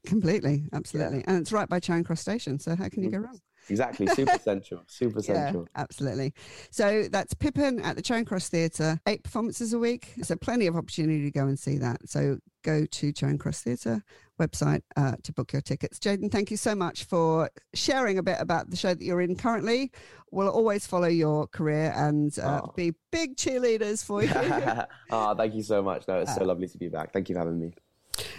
[0.05, 1.23] Completely, absolutely.
[1.27, 2.59] And it's right by Charing Cross Station.
[2.59, 3.21] So how can you mm-hmm.
[3.21, 3.39] go wrong?
[3.71, 5.67] Exactly, super central, super Yeah, central.
[5.75, 6.33] absolutely.
[6.69, 10.13] So that's Pippin at the Charing Cross Theatre, eight performances a week.
[10.23, 12.07] So plenty of opportunity to go and see that.
[12.09, 14.03] So go to Charing Cross Theatre
[14.39, 15.99] website uh, to book your tickets.
[15.99, 19.35] Jaden, thank you so much for sharing a bit about the show that you're in
[19.35, 19.91] currently.
[20.31, 24.31] We'll always follow your career and uh, be big cheerleaders for you.
[25.11, 26.07] oh, thank you so much.
[26.07, 27.13] No, it's so lovely to be back.
[27.13, 27.73] Thank you for having me.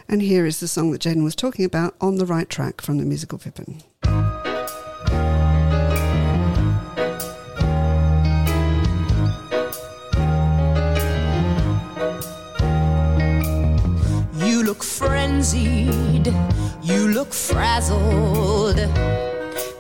[0.08, 2.98] and here is the song that Jaden was talking about on the right track from
[2.98, 3.82] the musical Pippin.
[15.42, 16.32] Frenzied,
[16.82, 18.76] you look frazzled,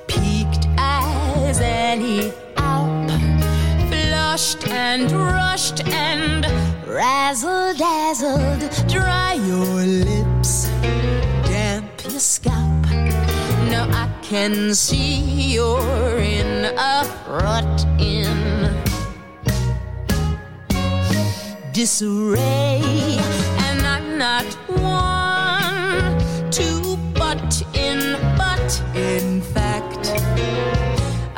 [0.08, 3.10] peaked as any Alp,
[3.88, 6.44] flushed and rushed and
[6.86, 8.60] razzle dazzled.
[8.88, 10.68] Dry your lips,
[11.46, 12.86] damp your scalp.
[13.70, 18.82] Now I can see you're in a rut in
[21.72, 22.82] disarray,
[23.66, 24.44] and I'm not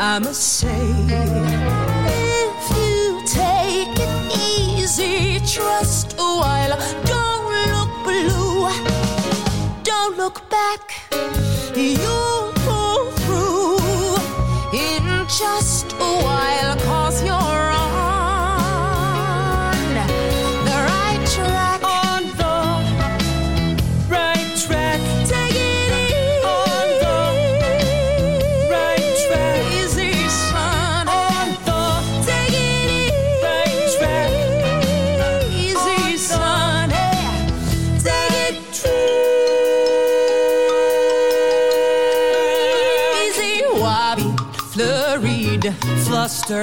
[0.06, 0.84] I must say,
[2.06, 6.76] if you take it easy, trust a while.
[7.06, 8.68] Don't look blue,
[9.82, 10.82] don't look back.
[11.74, 14.18] You'll pull through
[14.78, 16.73] in just a while.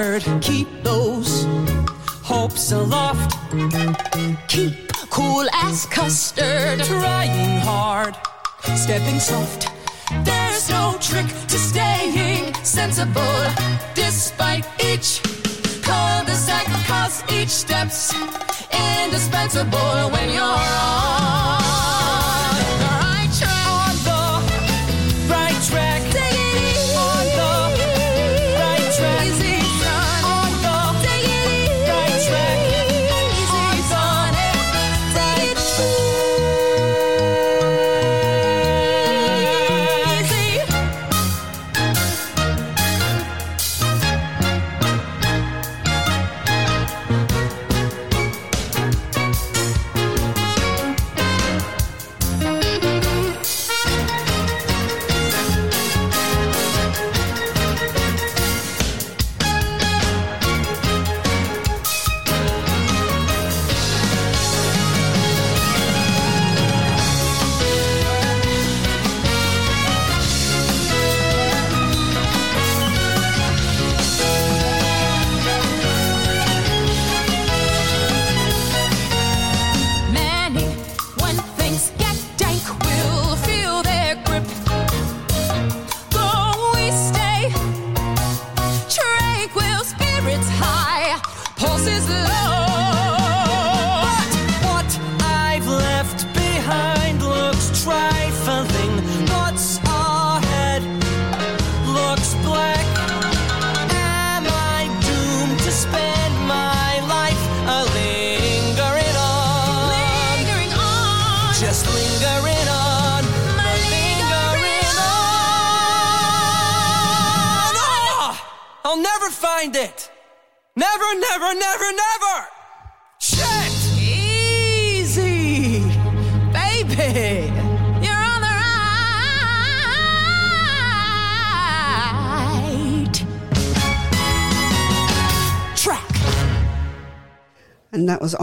[0.01, 1.45] Keep those
[2.23, 3.37] Hopes aloft.
[4.47, 4.73] keep
[5.11, 6.79] cool as custard.
[6.79, 8.15] Trying hard.
[8.75, 9.69] stepping soft.
[10.23, 13.45] There's no trick to staying sensible,
[13.93, 15.21] despite each
[15.83, 18.11] cul-de-sac, cause each step's
[18.71, 21.60] indispensable when you're on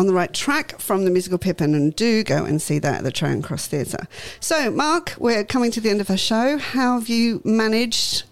[0.09, 1.75] the right track from the musical Pippin.
[1.75, 4.07] And do go and see that at the Charing Cross Theatre.
[4.41, 6.59] So, Mark, we're coming to the end of our show.
[6.59, 8.25] How have you managed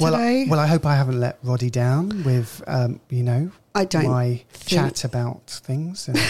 [0.00, 0.44] Well, today?
[0.44, 4.06] I, well, I hope I haven't let Roddy down with, um, you know, I don't
[4.06, 6.08] my think- chat about things.
[6.08, 6.18] And,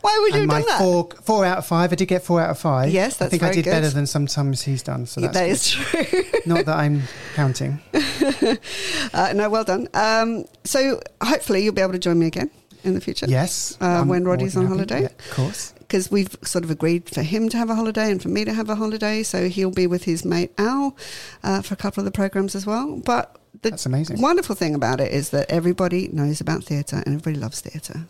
[0.00, 0.78] Why would you have my done that?
[0.80, 1.90] four four out of five.
[1.90, 2.90] I did get four out of five.
[2.90, 3.70] Yes, I that's think I did good.
[3.70, 5.06] better than sometimes he's done.
[5.06, 6.22] So that's that is true.
[6.46, 7.02] not that I'm
[7.34, 7.80] counting.
[9.14, 9.88] uh, no, well done.
[9.94, 12.50] Um, so, hopefully, you'll be able to join me again
[12.84, 13.26] in the future.
[13.28, 14.74] Yes, Uh, when Roddy's on happy.
[14.74, 15.00] holiday.
[15.02, 15.72] Yeah, of course.
[15.78, 18.52] because we've sort of agreed for him to have a holiday and for me to
[18.52, 19.22] have a holiday.
[19.22, 20.96] So he'll be with his mate Al
[21.42, 22.96] uh, for a couple of the programs as well.
[23.04, 24.20] But the That's amazing.
[24.20, 28.06] wonderful thing about it is that everybody knows about theatre and everybody loves theatre.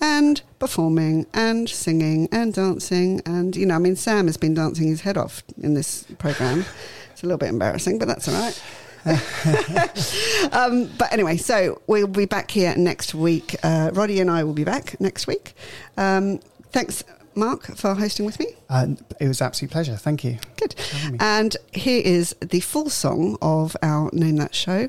[0.00, 3.22] And performing and singing and dancing.
[3.24, 6.66] And, you know, I mean, Sam has been dancing his head off in this program.
[7.12, 8.60] It's a little bit embarrassing, but that's all right.
[10.52, 13.56] um, but anyway, so we'll be back here next week.
[13.62, 15.54] Uh, Roddy and I will be back next week.
[15.96, 16.40] Um,
[16.70, 17.02] thanks,
[17.34, 18.46] Mark, for hosting with me.
[18.68, 18.88] Uh,
[19.20, 19.96] it was an absolute pleasure.
[19.96, 20.38] Thank you.
[20.56, 20.74] Good.
[21.18, 24.88] And here is the full song of our Name That show,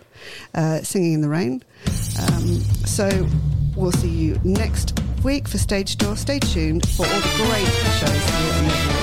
[0.53, 1.63] uh, Singing in the Rain.
[1.87, 3.27] Um, so
[3.75, 6.17] we'll see you next week for Stage Door.
[6.17, 7.67] Stay tuned for all the great
[7.99, 9.02] shows here on the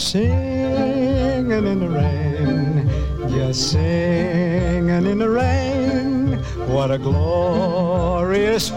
[0.00, 2.88] singing in the rain,
[3.30, 6.38] just singing in the rain.
[6.68, 8.70] What a glorious